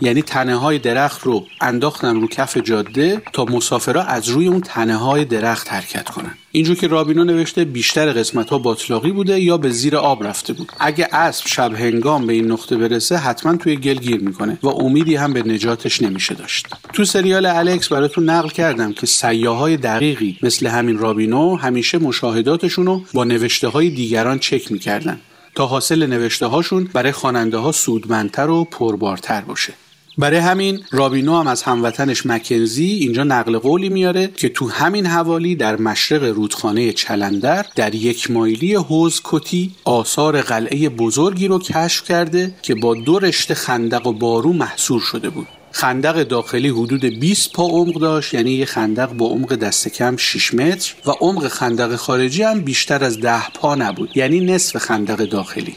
یعنی 0.00 0.22
تنه 0.22 0.56
های 0.56 0.78
درخت 0.78 1.22
رو 1.22 1.46
انداختن 1.60 2.20
رو 2.20 2.28
کف 2.28 2.56
جاده 2.56 3.22
تا 3.32 3.44
مسافرها 3.44 4.02
از 4.02 4.28
روی 4.28 4.46
اون 4.48 4.60
تنه 4.60 4.96
های 4.96 5.24
درخت 5.24 5.72
حرکت 5.72 6.08
کنن. 6.10 6.34
اینجور 6.52 6.76
که 6.76 6.88
رابینو 6.88 7.24
نوشته 7.24 7.64
بیشتر 7.64 8.12
قسمت 8.12 8.50
ها 8.50 8.58
باطلاقی 8.58 9.10
بوده 9.10 9.40
یا 9.40 9.56
به 9.56 9.70
زیر 9.70 9.96
آب 9.96 10.24
رفته 10.24 10.52
بود. 10.52 10.72
اگه 10.80 11.08
اسب 11.12 11.46
شب 11.46 11.74
هنگام 11.74 12.26
به 12.26 12.32
این 12.32 12.52
نقطه 12.52 12.76
برسه 12.76 13.16
حتما 13.16 13.56
توی 13.56 13.76
گل 13.76 13.94
گیر 13.94 14.20
می‌کنه 14.20 14.58
و 14.62 14.68
امیدی 14.68 15.16
هم 15.16 15.32
به 15.32 15.42
نجاتش 15.42 16.02
نمیشه 16.02 16.34
داشت. 16.34 16.66
تو 16.92 17.04
سریال 17.04 17.46
الکس 17.46 17.88
براتون 17.88 18.30
نقل 18.30 18.48
کردم 18.48 18.92
که 18.92 19.06
سیاهای 19.06 19.76
دقیقی 19.76 20.38
مثل 20.42 20.66
همین 20.66 20.98
رابینو 20.98 21.56
همیشه 21.56 21.98
مشاهداتشون 21.98 22.86
رو 22.86 23.02
با 23.14 23.24
نوشته 23.24 23.68
های 23.68 23.90
دیگران 23.90 24.38
چک 24.38 24.72
می‌کردن 24.72 25.20
تا 25.54 25.66
حاصل 25.66 26.06
نوشته 26.06 26.46
هاشون 26.46 26.88
برای 26.92 27.12
خواننده 27.12 27.58
ها 27.58 27.72
سودمندتر 27.72 28.50
و 28.50 28.64
پربارتر 28.64 29.40
باشه. 29.40 29.72
برای 30.18 30.38
همین 30.38 30.84
رابینو 30.90 31.40
هم 31.40 31.46
از 31.46 31.62
هموطنش 31.62 32.26
مکنزی 32.26 32.84
اینجا 32.84 33.24
نقل 33.24 33.58
قولی 33.58 33.88
میاره 33.88 34.26
که 34.36 34.48
تو 34.48 34.70
همین 34.70 35.06
حوالی 35.06 35.56
در 35.56 35.76
مشرق 35.76 36.24
رودخانه 36.24 36.92
چلندر 36.92 37.66
در 37.76 37.94
یک 37.94 38.30
مایلی 38.30 38.74
حوز 38.74 39.20
کتی 39.24 39.74
آثار 39.84 40.42
قلعه 40.42 40.88
بزرگی 40.88 41.48
رو 41.48 41.58
کشف 41.58 42.08
کرده 42.08 42.54
که 42.62 42.74
با 42.74 42.94
دو 42.94 43.18
رشته 43.18 43.54
خندق 43.54 44.06
و 44.06 44.12
بارو 44.12 44.52
محصور 44.52 45.00
شده 45.00 45.30
بود. 45.30 45.46
خندق 45.70 46.22
داخلی 46.22 46.68
حدود 46.68 47.04
20 47.04 47.52
پا 47.52 47.66
عمق 47.66 47.94
داشت 47.94 48.34
یعنی 48.34 48.50
یه 48.50 48.64
خندق 48.64 49.12
با 49.12 49.26
عمق 49.26 49.54
دست 49.54 49.88
کم 49.88 50.16
6 50.16 50.54
متر 50.54 50.94
و 51.06 51.10
عمق 51.10 51.48
خندق 51.48 51.96
خارجی 51.96 52.42
هم 52.42 52.60
بیشتر 52.60 53.04
از 53.04 53.20
10 53.20 53.48
پا 53.50 53.74
نبود 53.74 54.16
یعنی 54.16 54.40
نصف 54.40 54.76
خندق 54.76 55.24
داخلی. 55.24 55.76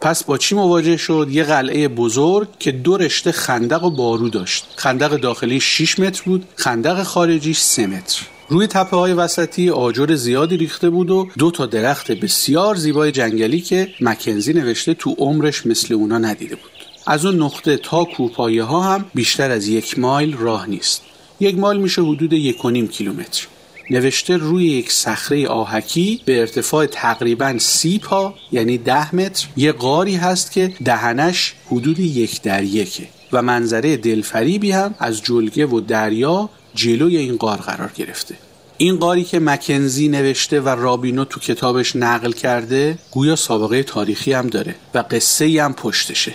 پس 0.00 0.24
با 0.24 0.38
چی 0.38 0.54
مواجه 0.54 0.96
شد؟ 0.96 1.28
یه 1.30 1.44
قلعه 1.44 1.88
بزرگ 1.88 2.48
که 2.58 2.72
دو 2.72 2.96
رشته 2.96 3.32
خندق 3.32 3.84
و 3.84 3.90
بارو 3.90 4.28
داشت. 4.28 4.66
خندق 4.76 5.16
داخلی 5.16 5.60
6 5.60 5.98
متر 5.98 6.22
بود 6.24 6.44
خندق 6.56 7.02
خارجیش 7.02 7.58
3 7.58 7.86
متر. 7.86 8.22
روی 8.48 8.66
تپه 8.66 8.96
های 8.96 9.12
وسطی 9.12 9.70
آجر 9.70 10.14
زیادی 10.14 10.56
ریخته 10.56 10.90
بود 10.90 11.10
و 11.10 11.28
دو 11.38 11.50
تا 11.50 11.66
درخت 11.66 12.12
بسیار 12.12 12.74
زیبای 12.74 13.12
جنگلی 13.12 13.60
که 13.60 13.88
مکنزی 14.00 14.52
نوشته 14.52 14.94
تو 14.94 15.14
عمرش 15.18 15.66
مثل 15.66 15.94
اونا 15.94 16.18
ندیده 16.18 16.56
بود. 16.56 16.70
از 17.06 17.26
اون 17.26 17.42
نقطه 17.42 17.76
تا 17.76 18.04
کوپایه 18.04 18.62
ها 18.62 18.80
هم 18.80 19.04
بیشتر 19.14 19.50
از 19.50 19.68
یک 19.68 19.98
مایل 19.98 20.36
راه 20.36 20.66
نیست. 20.66 21.02
یک 21.40 21.58
مایل 21.58 21.80
میشه 21.80 22.02
حدود 22.02 22.32
یک 22.32 22.64
و 22.64 22.70
نیم 22.70 22.88
کیلومتر. 22.88 23.46
نوشته 23.90 24.36
روی 24.36 24.64
یک 24.64 24.92
صخره 24.92 25.48
آهکی 25.48 26.20
به 26.24 26.40
ارتفاع 26.40 26.86
تقریبا 26.86 27.54
سی 27.58 27.98
پا 27.98 28.34
یعنی 28.52 28.78
ده 28.78 29.14
متر 29.14 29.48
یه 29.56 29.72
غاری 29.72 30.16
هست 30.16 30.52
که 30.52 30.72
دهنش 30.84 31.54
حدود 31.66 32.00
یک 32.00 32.42
در 32.42 32.64
یکه 32.64 33.08
و 33.32 33.42
منظره 33.42 33.96
دلفریبی 33.96 34.72
هم 34.72 34.94
از 34.98 35.22
جلگه 35.22 35.66
و 35.66 35.80
دریا 35.80 36.50
جلوی 36.74 37.16
این 37.16 37.36
غار 37.36 37.58
قرار 37.58 37.90
گرفته. 37.96 38.34
این 38.76 38.96
قاری 38.96 39.24
که 39.24 39.40
مکنزی 39.40 40.08
نوشته 40.08 40.60
و 40.60 40.68
رابینو 40.68 41.24
تو 41.24 41.40
کتابش 41.40 41.96
نقل 41.96 42.32
کرده 42.32 42.98
گویا 43.10 43.36
سابقه 43.36 43.82
تاریخی 43.82 44.32
هم 44.32 44.46
داره 44.46 44.74
و 44.94 45.04
قصه 45.10 45.62
هم 45.62 45.74
پشتشه. 45.74 46.32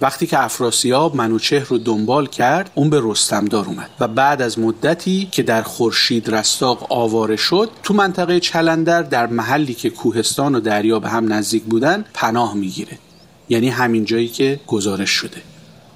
وقتی 0.00 0.26
که 0.26 0.44
افراسیاب 0.44 1.16
منوچهر 1.16 1.66
رو 1.68 1.78
دنبال 1.78 2.26
کرد 2.26 2.70
اون 2.74 2.90
به 2.90 3.00
رستمدار 3.04 3.64
اومد 3.66 3.90
و 4.00 4.08
بعد 4.08 4.42
از 4.42 4.58
مدتی 4.58 5.28
که 5.32 5.42
در 5.42 5.62
خورشید 5.62 6.34
رستاق 6.34 6.86
آواره 6.92 7.36
شد 7.36 7.70
تو 7.82 7.94
منطقه 7.94 8.40
چلندر 8.40 9.02
در 9.02 9.26
محلی 9.26 9.74
که 9.74 9.90
کوهستان 9.90 10.54
و 10.54 10.60
دریا 10.60 10.98
به 10.98 11.08
هم 11.08 11.32
نزدیک 11.32 11.62
بودن 11.62 12.04
پناه 12.14 12.54
می‌گیره. 12.54 12.98
یعنی 13.48 13.68
همین 13.68 14.04
جایی 14.04 14.28
که 14.28 14.60
گزارش 14.66 15.10
شده. 15.10 15.42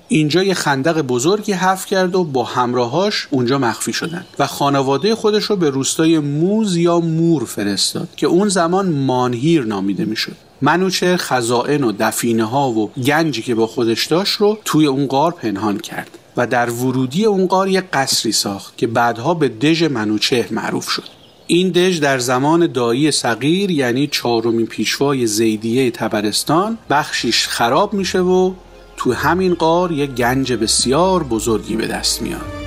اینجا 0.08 0.42
یه 0.42 0.54
خندق 0.54 1.00
بزرگی 1.00 1.52
حف 1.52 1.86
کرد 1.86 2.14
و 2.14 2.24
با 2.24 2.44
همراهاش 2.44 3.28
اونجا 3.30 3.58
مخفی 3.58 3.92
شدن 3.92 4.24
و 4.38 4.46
خانواده 4.46 5.14
خودش 5.14 5.44
رو 5.44 5.56
به 5.56 5.70
روستای 5.70 6.18
موز 6.18 6.76
یا 6.76 7.00
مور 7.00 7.44
فرستاد 7.44 8.08
که 8.16 8.26
اون 8.26 8.48
زمان 8.48 8.88
مانهیر 8.88 9.64
نامیده 9.64 10.04
می‌شد. 10.04 10.36
منوچه 10.62 11.16
خزائن 11.16 11.84
و 11.84 11.92
دفینه 11.98 12.44
ها 12.44 12.70
و 12.70 12.90
گنجی 13.06 13.42
که 13.42 13.54
با 13.54 13.66
خودش 13.66 14.06
داشت 14.06 14.36
رو 14.36 14.58
توی 14.64 14.86
اون 14.86 15.06
غار 15.06 15.32
پنهان 15.32 15.78
کرد 15.78 16.18
و 16.36 16.46
در 16.46 16.70
ورودی 16.70 17.24
اون 17.24 17.46
غار 17.46 17.68
یک 17.68 17.84
قصری 17.92 18.32
ساخت 18.32 18.78
که 18.78 18.86
بعدها 18.86 19.34
به 19.34 19.48
دژ 19.48 19.82
منوچهر 19.82 20.52
معروف 20.52 20.88
شد. 20.88 21.08
این 21.46 21.70
دژ 21.70 22.00
در 22.00 22.18
زمان 22.18 22.66
دایی 22.66 23.10
صغیر 23.10 23.70
یعنی 23.70 24.06
چهارمین 24.06 24.66
پیشوای 24.66 25.26
زیدیه 25.26 25.90
تبرستان 25.90 26.78
بخشیش 26.90 27.48
خراب 27.48 27.92
میشه 27.92 28.20
و 28.20 28.52
تو 28.96 29.12
همین 29.12 29.54
غار 29.54 29.92
یک 29.92 30.10
گنج 30.10 30.52
بسیار 30.52 31.22
بزرگی 31.22 31.76
به 31.76 31.86
دست 31.86 32.22
میاد. 32.22 32.61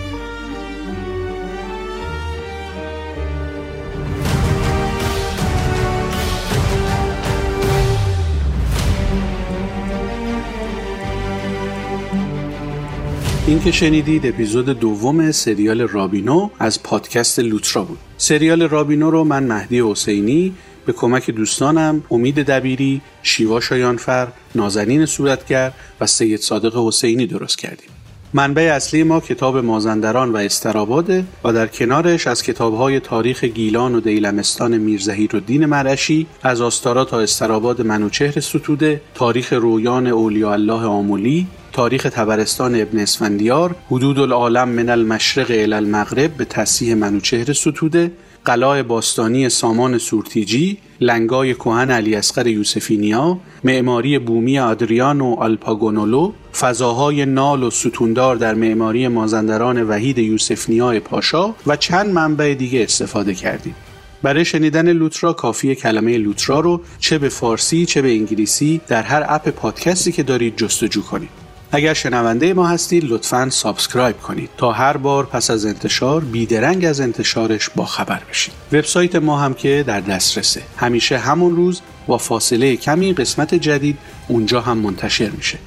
این 13.48 13.60
که 13.60 13.72
شنیدید 13.72 14.26
اپیزود 14.26 14.66
دوم 14.80 15.32
سریال 15.32 15.82
رابینو 15.82 16.50
از 16.60 16.84
پادکست 16.84 17.40
لوترا 17.40 17.84
بود 17.84 17.98
سریال 18.18 18.62
رابینو 18.62 19.12
رو 19.12 19.24
من 19.24 19.44
مهدی 19.44 19.82
حسینی 19.82 20.54
به 20.86 20.94
کمک 20.94 21.32
دوستانم 21.32 22.04
امید 22.12 22.40
دبیری، 22.40 23.02
شیوا 23.24 23.60
شایانفر، 23.60 24.28
نازنین 24.56 25.06
صورتگر 25.06 25.72
و 26.02 26.08
سید 26.08 26.40
صادق 26.40 26.88
حسینی 26.88 27.28
درست 27.28 27.58
کردیم. 27.58 27.95
منبع 28.34 28.62
اصلی 28.62 29.04
ما 29.04 29.20
کتاب 29.20 29.58
مازندران 29.58 30.32
و 30.32 30.38
استراباده 30.38 31.24
و 31.44 31.54
در 31.54 31.68
کنارش 31.68 32.28
از 32.28 32.44
کتابهای 32.44 33.00
تاریخ 33.00 33.44
گیلان 33.44 33.96
و 33.96 34.00
دیلمستان 34.00 34.78
میرزهیر 34.78 35.36
و 35.36 35.40
دین 35.40 35.66
مرشی 35.66 36.28
از 36.44 36.62
آستارا 36.62 37.06
تا 37.06 37.20
استراباد 37.20 37.82
منوچهر 37.82 38.40
ستوده 38.40 39.02
تاریخ 39.16 39.54
رویان 39.54 40.08
اولیاء 40.08 40.54
الله 40.54 40.86
آمولی 40.86 41.48
تاریخ 41.74 42.04
تبرستان 42.04 42.82
ابن 42.82 43.00
اسفندیار 43.00 43.76
حدود 43.92 44.20
العالم 44.20 44.70
من 44.70 44.90
المشرق 44.90 45.52
الى 45.52 45.74
المغرب 45.74 46.32
به 46.38 46.46
تصیح 46.46 46.96
منوچهر 46.96 47.54
ستوده 47.54 48.12
قلعه 48.46 48.84
باستانی 48.84 49.50
سامان 49.50 49.98
سورتیجی، 49.98 50.78
لنگای 51.02 51.54
کوهن 51.54 51.92
علی 51.92 52.16
اصغر 52.16 52.48
یوسفینیا، 52.48 53.40
معماری 53.64 54.20
بومی 54.20 54.60
آدریان 54.60 55.22
و 55.22 55.36
آلپاگونولو، 55.40 56.34
فضاهای 56.60 57.26
نال 57.26 57.64
و 57.64 57.70
ستوندار 57.70 58.36
در 58.36 58.54
معماری 58.54 59.08
مازندران 59.08 59.84
وحید 59.84 60.18
یوسفنیا 60.18 61.00
پاشا 61.00 61.56
و 61.68 61.76
چند 61.76 62.10
منبع 62.10 62.54
دیگه 62.54 62.84
استفاده 62.84 63.34
کردیم. 63.34 63.76
برای 64.24 64.46
شنیدن 64.46 64.92
لوترا 64.92 65.34
کافی 65.34 65.76
کلمه 65.76 66.18
لوترا 66.18 66.60
رو 66.60 66.82
چه 67.00 67.18
به 67.18 67.30
فارسی 67.30 67.86
چه 67.86 68.02
به 68.02 68.12
انگلیسی 68.12 68.82
در 68.88 69.04
هر 69.04 69.26
اپ 69.28 69.50
پادکستی 69.50 70.12
که 70.12 70.24
دارید 70.24 70.56
جستجو 70.58 71.02
کنید. 71.02 71.45
اگر 71.72 71.94
شنونده 71.94 72.54
ما 72.54 72.68
هستید 72.68 73.04
لطفا 73.04 73.50
subscribe 73.50 74.18
کنید 74.18 74.50
تا 74.58 74.72
هر 74.72 74.98
بار 74.98 75.26
پس 75.26 75.50
از 75.50 75.66
انتشار 75.66 76.22
بیدرنگ 76.24 76.86
از 76.86 77.00
انتشارش 77.00 77.70
با 77.76 77.86
خبر 77.86 78.22
بشید. 78.30 78.54
وبسایت 78.72 79.16
ما 79.16 79.40
هم 79.40 79.54
که 79.54 79.84
در 79.88 80.00
دسترسه. 80.00 80.62
همیشه 80.78 81.18
همون 81.18 81.56
روز 81.56 81.82
با 82.08 82.18
فاصله 82.18 82.76
کمی 82.76 83.14
قسمت 83.14 83.56
جدید 83.56 83.98
اونجا 84.28 84.62
هم 84.62 84.78
منتشر 84.78 85.30
میشه. 85.30 85.58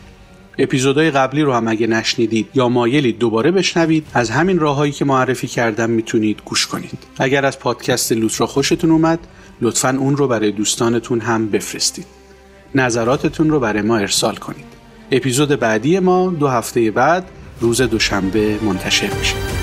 اپیزودهای 0.58 1.10
قبلی 1.10 1.42
رو 1.42 1.52
هم 1.52 1.68
اگه 1.68 1.86
نشنیدید 1.86 2.48
یا 2.54 2.68
مایلید 2.68 3.18
دوباره 3.18 3.50
بشنوید 3.50 4.06
از 4.14 4.30
همین 4.30 4.58
راههایی 4.58 4.92
که 4.92 5.04
معرفی 5.04 5.46
کردم 5.46 5.90
می‌تونید 5.90 6.42
گوش 6.44 6.66
کنید. 6.66 6.98
اگر 7.18 7.46
از 7.46 7.58
پادکست 7.58 8.12
لوترا 8.12 8.46
خوشتون 8.46 8.90
اومد 8.90 9.18
لطفا 9.60 9.96
اون 10.00 10.16
رو 10.16 10.28
برای 10.28 10.52
دوستانتون 10.52 11.20
هم 11.20 11.48
بفرستید. 11.48 12.06
نظراتتون 12.74 13.50
رو 13.50 13.60
برای 13.60 13.82
ما 13.82 13.96
ارسال 13.96 14.36
کنید. 14.36 14.67
اپیزود 15.10 15.48
بعدی 15.48 15.98
ما 15.98 16.30
دو 16.30 16.48
هفته 16.48 16.90
بعد 16.90 17.24
روز 17.60 17.82
دوشنبه 17.82 18.58
منتشر 18.62 19.10
میشه. 19.18 19.57